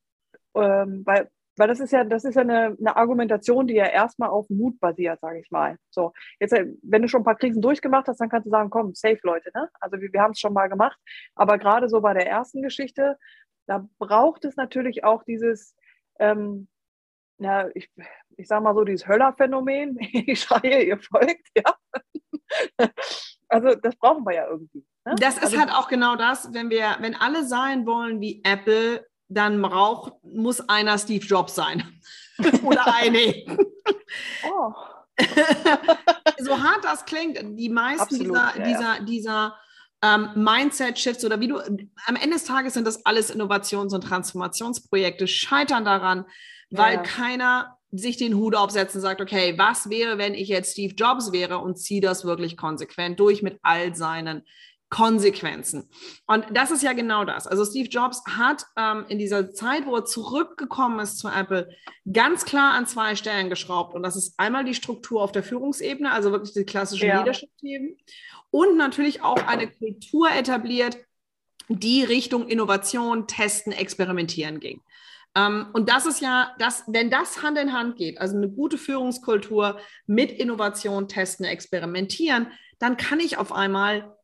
ähm, 0.54 1.02
weil, 1.04 1.30
weil 1.56 1.68
das 1.68 1.80
ist 1.80 1.92
ja, 1.92 2.04
das 2.04 2.24
ist 2.24 2.34
ja 2.34 2.42
eine, 2.42 2.76
eine 2.78 2.96
Argumentation, 2.96 3.66
die 3.66 3.74
ja 3.74 3.86
erstmal 3.86 4.30
auf 4.30 4.48
Mut 4.48 4.78
basiert, 4.80 5.20
sage 5.20 5.40
ich 5.40 5.50
mal. 5.50 5.76
So, 5.90 6.12
jetzt, 6.38 6.52
äh, 6.52 6.66
wenn 6.82 7.02
du 7.02 7.08
schon 7.08 7.22
ein 7.22 7.24
paar 7.24 7.36
Krisen 7.36 7.62
durchgemacht 7.62 8.08
hast, 8.08 8.20
dann 8.20 8.28
kannst 8.28 8.46
du 8.46 8.50
sagen, 8.50 8.70
komm, 8.70 8.94
safe 8.94 9.20
Leute, 9.22 9.50
ne? 9.54 9.68
Also 9.80 10.00
wir, 10.00 10.12
wir 10.12 10.20
haben 10.22 10.32
es 10.32 10.40
schon 10.40 10.52
mal 10.52 10.68
gemacht. 10.68 10.98
Aber 11.34 11.58
gerade 11.58 11.88
so 11.88 12.00
bei 12.00 12.14
der 12.14 12.26
ersten 12.26 12.62
Geschichte, 12.62 13.18
da 13.66 13.86
braucht 13.98 14.44
es 14.44 14.56
natürlich 14.56 15.04
auch 15.04 15.22
dieses, 15.22 15.74
ähm, 16.18 16.68
ja, 17.38 17.68
ich, 17.74 17.90
ich 18.36 18.48
sage 18.48 18.62
mal 18.62 18.74
so, 18.74 18.84
dieses 18.84 19.06
Höller-Phänomen. 19.06 19.98
Ich 20.26 20.40
schreie, 20.40 20.82
ihr 20.82 20.98
folgt, 20.98 21.48
ja. 21.56 21.74
Also 23.48 23.74
das 23.74 23.96
brauchen 23.96 24.24
wir 24.24 24.34
ja 24.34 24.46
irgendwie. 24.46 24.86
Ne? 25.04 25.16
Das 25.18 25.36
ist 25.36 25.42
also, 25.42 25.58
halt 25.58 25.72
auch 25.72 25.88
genau 25.88 26.14
das, 26.14 26.54
wenn 26.54 26.70
wir, 26.70 26.96
wenn 27.00 27.16
alle 27.16 27.44
sein 27.44 27.84
wollen 27.84 28.20
wie 28.20 28.42
Apple, 28.44 29.04
dann 29.30 29.62
braucht, 29.62 30.12
muss 30.24 30.60
einer 30.68 30.98
Steve 30.98 31.24
Jobs 31.24 31.54
sein. 31.54 32.00
Oder 32.62 32.94
eine. 32.94 33.34
oh. 34.44 34.72
so 36.38 36.62
hart 36.62 36.82
das 36.82 37.04
klingt, 37.04 37.38
die 37.58 37.68
meisten 37.68 38.02
Absolut, 38.02 38.26
dieser, 38.26 38.56
ja, 38.56 38.64
dieser, 38.64 38.94
ja. 38.94 39.00
dieser 39.00 39.56
ähm, 40.02 40.30
Mindset-Shifts 40.34 41.24
oder 41.26 41.40
wie 41.40 41.48
du, 41.48 41.58
am 41.58 42.16
Ende 42.16 42.30
des 42.36 42.44
Tages 42.44 42.72
sind 42.72 42.86
das 42.86 43.04
alles 43.04 43.30
Innovations- 43.30 43.92
und 43.92 44.00
Transformationsprojekte, 44.00 45.28
scheitern 45.28 45.84
daran, 45.84 46.24
weil 46.70 46.94
ja. 46.94 47.02
keiner 47.02 47.76
sich 47.92 48.16
den 48.16 48.34
Hut 48.34 48.54
aufsetzt 48.54 48.94
und 48.94 49.02
sagt, 49.02 49.20
okay, 49.20 49.58
was 49.58 49.90
wäre, 49.90 50.16
wenn 50.16 50.34
ich 50.34 50.48
jetzt 50.48 50.72
Steve 50.72 50.94
Jobs 50.94 51.32
wäre 51.32 51.58
und 51.58 51.76
ziehe 51.76 52.00
das 52.00 52.24
wirklich 52.24 52.56
konsequent 52.56 53.20
durch 53.20 53.42
mit 53.42 53.58
all 53.62 53.94
seinen 53.94 54.42
Konsequenzen. 54.90 55.88
Und 56.26 56.44
das 56.52 56.72
ist 56.72 56.82
ja 56.82 56.92
genau 56.92 57.24
das. 57.24 57.46
Also 57.46 57.64
Steve 57.64 57.88
Jobs 57.88 58.22
hat 58.26 58.66
ähm, 58.76 59.06
in 59.08 59.18
dieser 59.18 59.52
Zeit, 59.52 59.86
wo 59.86 59.94
er 59.94 60.04
zurückgekommen 60.04 60.98
ist 60.98 61.18
zu 61.18 61.28
Apple, 61.28 61.70
ganz 62.12 62.44
klar 62.44 62.74
an 62.74 62.86
zwei 62.86 63.14
Stellen 63.14 63.48
geschraubt. 63.48 63.94
Und 63.94 64.02
das 64.02 64.16
ist 64.16 64.34
einmal 64.36 64.64
die 64.64 64.74
Struktur 64.74 65.22
auf 65.22 65.30
der 65.30 65.44
Führungsebene, 65.44 66.10
also 66.10 66.32
wirklich 66.32 66.52
die 66.52 66.64
klassischen 66.64 67.06
ja. 67.06 67.20
Leadership-Themen. 67.20 67.96
Und 68.50 68.76
natürlich 68.76 69.22
auch 69.22 69.46
eine 69.46 69.70
Kultur 69.70 70.28
etabliert, 70.32 70.98
die 71.68 72.02
Richtung 72.02 72.48
Innovation, 72.48 73.28
Testen, 73.28 73.72
Experimentieren 73.72 74.58
ging. 74.58 74.82
Ähm, 75.36 75.68
und 75.72 75.88
das 75.88 76.06
ist 76.06 76.20
ja, 76.20 76.52
das, 76.58 76.82
wenn 76.88 77.10
das 77.10 77.44
Hand 77.44 77.58
in 77.58 77.72
Hand 77.72 77.94
geht, 77.94 78.20
also 78.20 78.36
eine 78.36 78.50
gute 78.50 78.76
Führungskultur 78.76 79.78
mit 80.06 80.32
Innovation, 80.32 81.06
Testen, 81.06 81.46
Experimentieren, 81.46 82.48
dann 82.80 82.96
kann 82.96 83.20
ich 83.20 83.38
auf 83.38 83.52
einmal 83.52 84.16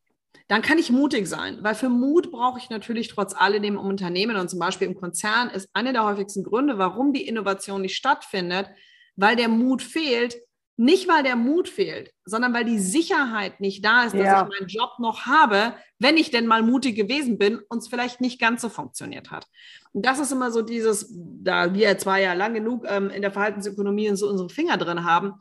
dann 0.49 0.62
kann 0.62 0.79
ich 0.79 0.90
mutig 0.90 1.27
sein, 1.27 1.59
weil 1.62 1.75
für 1.75 1.88
Mut 1.88 2.31
brauche 2.31 2.59
ich 2.59 2.70
natürlich 2.70 3.09
trotz 3.09 3.35
alledem 3.35 3.75
im 3.75 3.81
Unternehmen 3.81 4.37
und 4.37 4.49
zum 4.49 4.59
Beispiel 4.59 4.88
im 4.88 4.94
Konzern 4.94 5.51
ist 5.51 5.68
einer 5.72 5.92
der 5.92 6.05
häufigsten 6.05 6.44
Gründe, 6.44 6.79
warum 6.79 7.12
die 7.12 7.27
Innovation 7.27 7.83
nicht 7.83 7.96
stattfindet, 7.96 8.68
weil 9.16 9.37
der 9.37 9.49
Mut 9.49 9.83
fehlt. 9.83 10.37
Nicht, 10.79 11.09
weil 11.09 11.22
der 11.22 11.37
Mut 11.37 11.70
fehlt, 11.70 12.12
sondern 12.27 12.53
weil 12.53 12.66
die 12.66 12.79
Sicherheit 12.79 13.61
nicht 13.61 13.83
da 13.83 14.05
ist, 14.05 14.12
dass 14.14 14.20
ja. 14.20 14.42
ich 14.42 14.49
meinen 14.59 14.68
Job 14.68 14.99
noch 14.99 15.25
habe, 15.25 15.72
wenn 15.99 16.18
ich 16.18 16.31
denn 16.31 16.46
mal 16.46 16.62
mutig 16.62 16.94
gewesen 16.94 17.38
bin 17.38 17.61
und 17.70 17.79
es 17.79 17.88
vielleicht 17.88 18.20
nicht 18.20 18.38
ganz 18.38 18.61
so 18.61 18.68
funktioniert 18.68 19.31
hat. 19.31 19.46
Und 19.92 20.05
das 20.05 20.18
ist 20.18 20.33
immer 20.33 20.51
so 20.51 20.61
dieses, 20.61 21.11
da 21.16 21.72
wir 21.72 21.96
zwar 21.96 22.18
ja 22.18 22.35
lang 22.35 22.53
genug 22.53 22.85
ähm, 22.87 23.09
in 23.09 23.22
der 23.22 23.33
Verhaltensökonomie 23.33 24.14
so 24.16 24.29
unsere 24.29 24.51
Finger 24.51 24.77
drin 24.77 25.05
haben, 25.05 25.37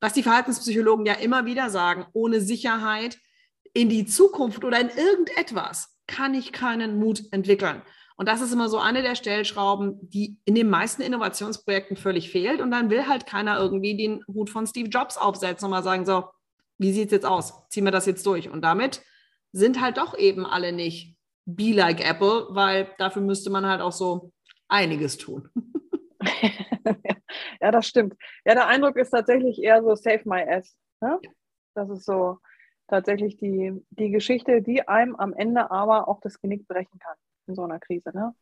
was 0.00 0.14
die 0.14 0.24
Verhaltenspsychologen 0.24 1.06
ja 1.06 1.14
immer 1.14 1.46
wieder 1.46 1.70
sagen, 1.70 2.06
ohne 2.12 2.40
Sicherheit 2.40 3.18
in 3.72 3.88
die 3.88 4.06
Zukunft 4.06 4.64
oder 4.64 4.80
in 4.80 4.88
irgendetwas 4.88 5.96
kann 6.06 6.34
ich 6.34 6.52
keinen 6.52 6.98
Mut 6.98 7.22
entwickeln. 7.30 7.82
Und 8.16 8.28
das 8.28 8.42
ist 8.42 8.52
immer 8.52 8.68
so 8.68 8.78
eine 8.78 9.00
der 9.00 9.14
Stellschrauben, 9.14 9.98
die 10.02 10.36
in 10.44 10.54
den 10.54 10.68
meisten 10.68 11.00
Innovationsprojekten 11.00 11.96
völlig 11.96 12.30
fehlt. 12.30 12.60
Und 12.60 12.70
dann 12.70 12.90
will 12.90 13.06
halt 13.06 13.24
keiner 13.24 13.58
irgendwie 13.58 13.96
den 13.96 14.22
Hut 14.26 14.50
von 14.50 14.66
Steve 14.66 14.90
Jobs 14.90 15.16
aufsetzen 15.16 15.64
und 15.64 15.70
mal 15.70 15.82
sagen, 15.82 16.04
so, 16.04 16.24
wie 16.76 16.92
sieht 16.92 17.06
es 17.06 17.12
jetzt 17.12 17.26
aus? 17.26 17.66
Ziehen 17.70 17.84
wir 17.84 17.92
das 17.92 18.04
jetzt 18.04 18.26
durch? 18.26 18.50
Und 18.50 18.62
damit 18.62 19.02
sind 19.52 19.80
halt 19.80 19.96
doch 19.96 20.18
eben 20.18 20.44
alle 20.44 20.72
nicht 20.72 21.16
be 21.46 21.72
like 21.72 22.06
Apple, 22.06 22.48
weil 22.50 22.88
dafür 22.98 23.22
müsste 23.22 23.50
man 23.50 23.66
halt 23.66 23.80
auch 23.80 23.92
so 23.92 24.32
einiges 24.68 25.16
tun. 25.16 25.48
ja, 27.60 27.70
das 27.70 27.86
stimmt. 27.86 28.14
Ja, 28.44 28.54
der 28.54 28.66
Eindruck 28.66 28.96
ist 28.96 29.10
tatsächlich 29.10 29.62
eher 29.62 29.82
so 29.82 29.94
Save 29.94 30.22
My 30.24 30.42
Ass. 30.42 30.76
Ne? 31.00 31.18
Das 31.74 31.88
ist 31.88 32.04
so, 32.04 32.38
tatsächlich 32.90 33.36
die, 33.36 33.72
die 33.90 34.10
Geschichte, 34.10 34.60
die 34.60 34.86
einem 34.86 35.16
am 35.16 35.32
Ende 35.32 35.70
aber 35.70 36.08
auch 36.08 36.20
das 36.20 36.40
Genick 36.40 36.68
brechen 36.68 36.98
kann 36.98 37.16
in 37.46 37.54
so 37.54 37.62
einer 37.62 37.78
Krise. 37.78 38.10
Ne? 38.12 38.34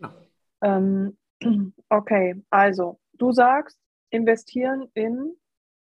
Ja. 0.00 0.14
Ähm, 0.62 1.18
okay, 1.90 2.42
also 2.50 2.98
du 3.14 3.32
sagst, 3.32 3.78
investieren 4.10 4.88
in 4.94 5.36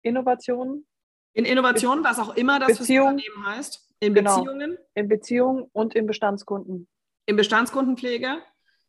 Innovationen. 0.02 0.86
In 1.34 1.44
Innovationen, 1.44 2.04
was 2.04 2.18
auch 2.18 2.36
immer 2.36 2.58
das 2.58 2.78
Beziehung, 2.78 3.14
Unternehmen 3.14 3.46
heißt. 3.46 3.94
In 4.00 4.14
genau, 4.14 4.36
Beziehungen. 4.36 4.78
In 4.94 5.08
Beziehungen 5.08 5.70
und 5.72 5.94
in 5.94 6.06
Bestandskunden. 6.06 6.88
In 7.26 7.36
Bestandskundenpflege. 7.36 8.38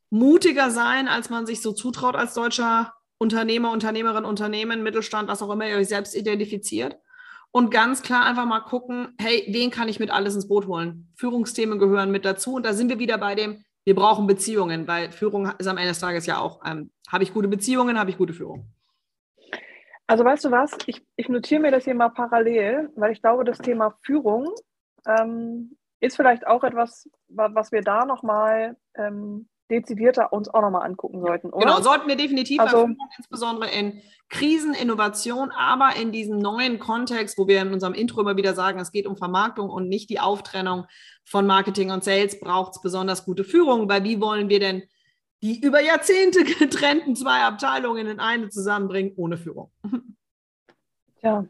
Mutiger 0.09 0.69
sein, 0.69 1.07
als 1.07 1.29
man 1.29 1.45
sich 1.45 1.61
so 1.61 1.73
zutraut 1.73 2.15
als 2.15 2.33
deutscher 2.33 2.93
Unternehmer, 3.17 3.71
Unternehmerin, 3.71 4.23
Unternehmen, 4.23 4.83
Mittelstand, 4.83 5.27
was 5.27 5.41
auch 5.41 5.51
immer 5.51 5.67
ihr 5.67 5.77
euch 5.77 5.87
selbst 5.87 6.15
identifiziert 6.15 6.97
und 7.57 7.71
ganz 7.71 8.03
klar 8.03 8.23
einfach 8.23 8.45
mal 8.45 8.59
gucken, 8.59 9.15
hey, 9.19 9.43
wen 9.49 9.71
kann 9.71 9.89
ich 9.89 9.99
mit 9.99 10.11
alles 10.11 10.35
ins 10.35 10.47
Boot 10.47 10.67
holen? 10.67 11.11
Führungsthemen 11.15 11.79
gehören 11.79 12.11
mit 12.11 12.23
dazu 12.23 12.53
und 12.53 12.63
da 12.63 12.73
sind 12.73 12.87
wir 12.87 12.99
wieder 12.99 13.17
bei 13.17 13.33
dem, 13.33 13.63
wir 13.83 13.95
brauchen 13.95 14.27
Beziehungen, 14.27 14.87
weil 14.87 15.11
Führung 15.11 15.51
ist 15.57 15.65
am 15.65 15.77
Ende 15.77 15.89
des 15.89 15.99
Tages 15.99 16.27
ja 16.27 16.37
auch, 16.37 16.61
ähm, 16.63 16.91
habe 17.11 17.23
ich 17.23 17.33
gute 17.33 17.47
Beziehungen, 17.47 17.97
habe 17.97 18.11
ich 18.11 18.17
gute 18.19 18.33
Führung. 18.33 18.67
Also 20.05 20.23
weißt 20.23 20.45
du 20.45 20.51
was, 20.51 20.77
ich, 20.85 21.03
ich 21.15 21.29
notiere 21.29 21.59
mir 21.59 21.71
das 21.71 21.85
hier 21.85 21.95
mal 21.95 22.09
parallel, 22.09 22.91
weil 22.95 23.11
ich 23.11 23.23
glaube, 23.23 23.43
das 23.43 23.57
Thema 23.57 23.97
Führung 24.03 24.53
ähm, 25.07 25.75
ist 25.99 26.15
vielleicht 26.15 26.45
auch 26.45 26.63
etwas, 26.63 27.09
was 27.27 27.71
wir 27.71 27.81
da 27.81 28.05
nochmal 28.05 28.77
ähm, 28.93 29.49
dezidierter 29.69 30.31
uns 30.33 30.49
auch 30.49 30.61
nochmal 30.61 30.85
angucken 30.85 31.21
sollten, 31.21 31.49
oder? 31.49 31.65
Genau, 31.65 31.81
sollten 31.81 32.07
wir 32.07 32.15
definitiv, 32.15 32.59
also, 32.59 32.77
Führung, 32.77 32.97
insbesondere 33.17 33.69
in 33.69 34.01
Krisen, 34.29 34.73
Innovation, 34.73 35.51
aber 35.51 35.95
in 35.95 36.11
diesem 36.11 36.37
neuen 36.37 36.79
Kontext, 36.79 37.37
wo 37.37 37.47
wir 37.47 37.61
in 37.61 37.73
unserem 37.73 37.93
Intro 37.93 38.21
immer 38.21 38.37
wieder 38.37 38.53
sagen, 38.53 38.79
es 38.79 38.91
geht 38.91 39.07
um 39.07 39.17
Vermarktung 39.17 39.69
und 39.69 39.87
nicht 39.87 40.09
die 40.09 40.19
Auftrennung 40.19 40.85
von 41.25 41.45
Marketing 41.45 41.91
und 41.91 42.03
Sales, 42.03 42.39
braucht 42.39 42.75
es 42.75 42.81
besonders 42.81 43.25
gute 43.25 43.43
Führung, 43.43 43.89
weil 43.89 44.03
wie 44.03 44.21
wollen 44.21 44.49
wir 44.49 44.59
denn 44.59 44.83
die 45.41 45.59
über 45.59 45.81
Jahrzehnte 45.81 46.43
getrennten 46.59 47.15
zwei 47.15 47.43
Abteilungen 47.43 48.07
in 48.07 48.19
eine 48.19 48.49
zusammenbringen 48.49 49.13
ohne 49.15 49.37
Führung? 49.37 49.71
Ja. 51.21 51.45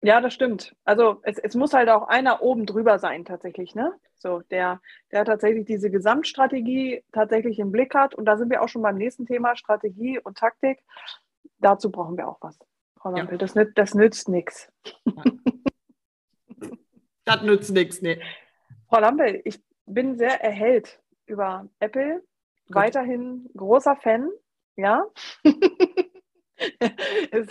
Ja, 0.00 0.20
das 0.20 0.32
stimmt. 0.32 0.76
Also 0.84 1.20
es, 1.22 1.38
es 1.38 1.54
muss 1.54 1.74
halt 1.74 1.88
auch 1.88 2.06
einer 2.06 2.40
oben 2.42 2.66
drüber 2.66 2.98
sein 2.98 3.24
tatsächlich, 3.24 3.74
ne? 3.74 3.92
So, 4.16 4.40
der, 4.50 4.80
der 5.10 5.24
tatsächlich 5.24 5.64
diese 5.66 5.90
Gesamtstrategie 5.90 7.04
tatsächlich 7.12 7.58
im 7.58 7.72
Blick 7.72 7.94
hat. 7.94 8.14
Und 8.14 8.24
da 8.24 8.36
sind 8.36 8.50
wir 8.50 8.62
auch 8.62 8.68
schon 8.68 8.82
beim 8.82 8.96
nächsten 8.96 9.26
Thema, 9.26 9.56
Strategie 9.56 10.18
und 10.20 10.38
Taktik. 10.38 10.82
Dazu 11.58 11.90
brauchen 11.90 12.16
wir 12.16 12.28
auch 12.28 12.38
was. 12.40 12.58
Frau 12.96 13.10
Lampel, 13.10 13.34
ja. 13.34 13.38
das, 13.38 13.54
nützt, 13.54 13.72
das 13.76 13.94
nützt 13.94 14.28
nichts. 14.28 14.72
Das 17.24 17.42
nützt 17.42 17.70
nichts, 17.72 18.02
nee. 18.02 18.20
Frau 18.88 19.00
Lampel, 19.00 19.40
ich 19.44 19.60
bin 19.86 20.16
sehr 20.16 20.42
erhellt 20.42 21.00
über 21.26 21.68
Apple. 21.80 22.22
Gut. 22.66 22.76
Weiterhin 22.76 23.48
großer 23.56 23.96
Fan, 23.96 24.30
ja. 24.76 25.04
es, 27.30 27.48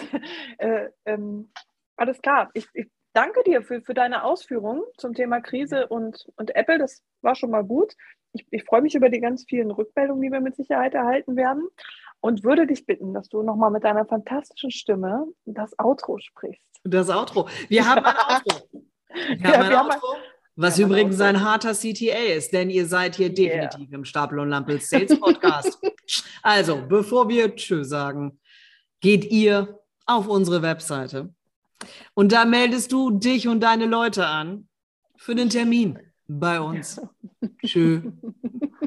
äh, 0.57 0.89
ähm, 1.05 1.49
alles 1.97 2.21
klar. 2.21 2.49
Ich, 2.53 2.67
ich 2.73 2.87
danke 3.13 3.43
dir 3.43 3.63
für, 3.63 3.81
für 3.81 3.93
deine 3.93 4.23
Ausführungen 4.23 4.83
zum 4.97 5.13
Thema 5.13 5.41
Krise 5.41 5.87
und, 5.87 6.27
und 6.35 6.55
Apple. 6.55 6.77
Das 6.77 7.01
war 7.21 7.35
schon 7.35 7.51
mal 7.51 7.63
gut. 7.63 7.93
Ich, 8.33 8.45
ich 8.51 8.63
freue 8.63 8.81
mich 8.81 8.95
über 8.95 9.09
die 9.09 9.19
ganz 9.19 9.45
vielen 9.47 9.71
Rückmeldungen, 9.71 10.21
die 10.21 10.31
wir 10.31 10.39
mit 10.39 10.55
Sicherheit 10.55 10.93
erhalten 10.93 11.35
werden. 11.35 11.67
Und 12.19 12.43
würde 12.43 12.65
dich 12.65 12.85
bitten, 12.85 13.13
dass 13.13 13.29
du 13.29 13.43
nochmal 13.43 13.69
mit 13.69 13.83
deiner 13.83 14.05
fantastischen 14.05 14.71
Stimme 14.71 15.27
das 15.45 15.77
Outro 15.77 16.17
sprichst. 16.17 16.63
Das 16.83 17.09
Outro. 17.09 17.47
Wir 17.69 17.87
haben 17.87 18.03
ein 18.03 18.15
Outro. 18.27 18.67
Wir 19.13 19.37
ja, 19.37 19.57
haben 19.57 19.89
ein 19.89 19.95
Outro. 19.95 20.15
Was 20.55 20.79
übrigens 20.79 21.21
ein 21.21 21.43
harter 21.43 21.73
CTA 21.73 22.33
ist, 22.35 22.51
denn 22.51 22.71
ihr 22.71 22.87
seid 22.87 23.15
hier 23.15 23.31
definitiv 23.31 23.89
yeah. 23.89 23.95
im 23.95 24.05
Stapel 24.05 24.39
und 24.39 24.49
Lampel 24.49 24.81
Sales 24.81 25.19
Podcast. 25.19 25.79
also, 26.41 26.81
bevor 26.87 27.29
wir 27.29 27.55
Tschüss 27.55 27.89
sagen, 27.89 28.39
geht 28.99 29.25
ihr 29.25 29.79
auf 30.07 30.27
unsere 30.27 30.63
Webseite 30.63 31.31
und 32.13 32.31
da 32.31 32.45
meldest 32.45 32.91
du 32.91 33.11
dich 33.11 33.47
und 33.47 33.61
deine 33.61 33.85
Leute 33.85 34.25
an 34.27 34.67
für 35.15 35.35
den 35.35 35.49
Termin 35.49 35.99
bei 36.27 36.59
uns. 36.59 37.01
Tschö. 37.63 38.11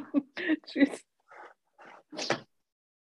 Tschüss. 0.66 1.06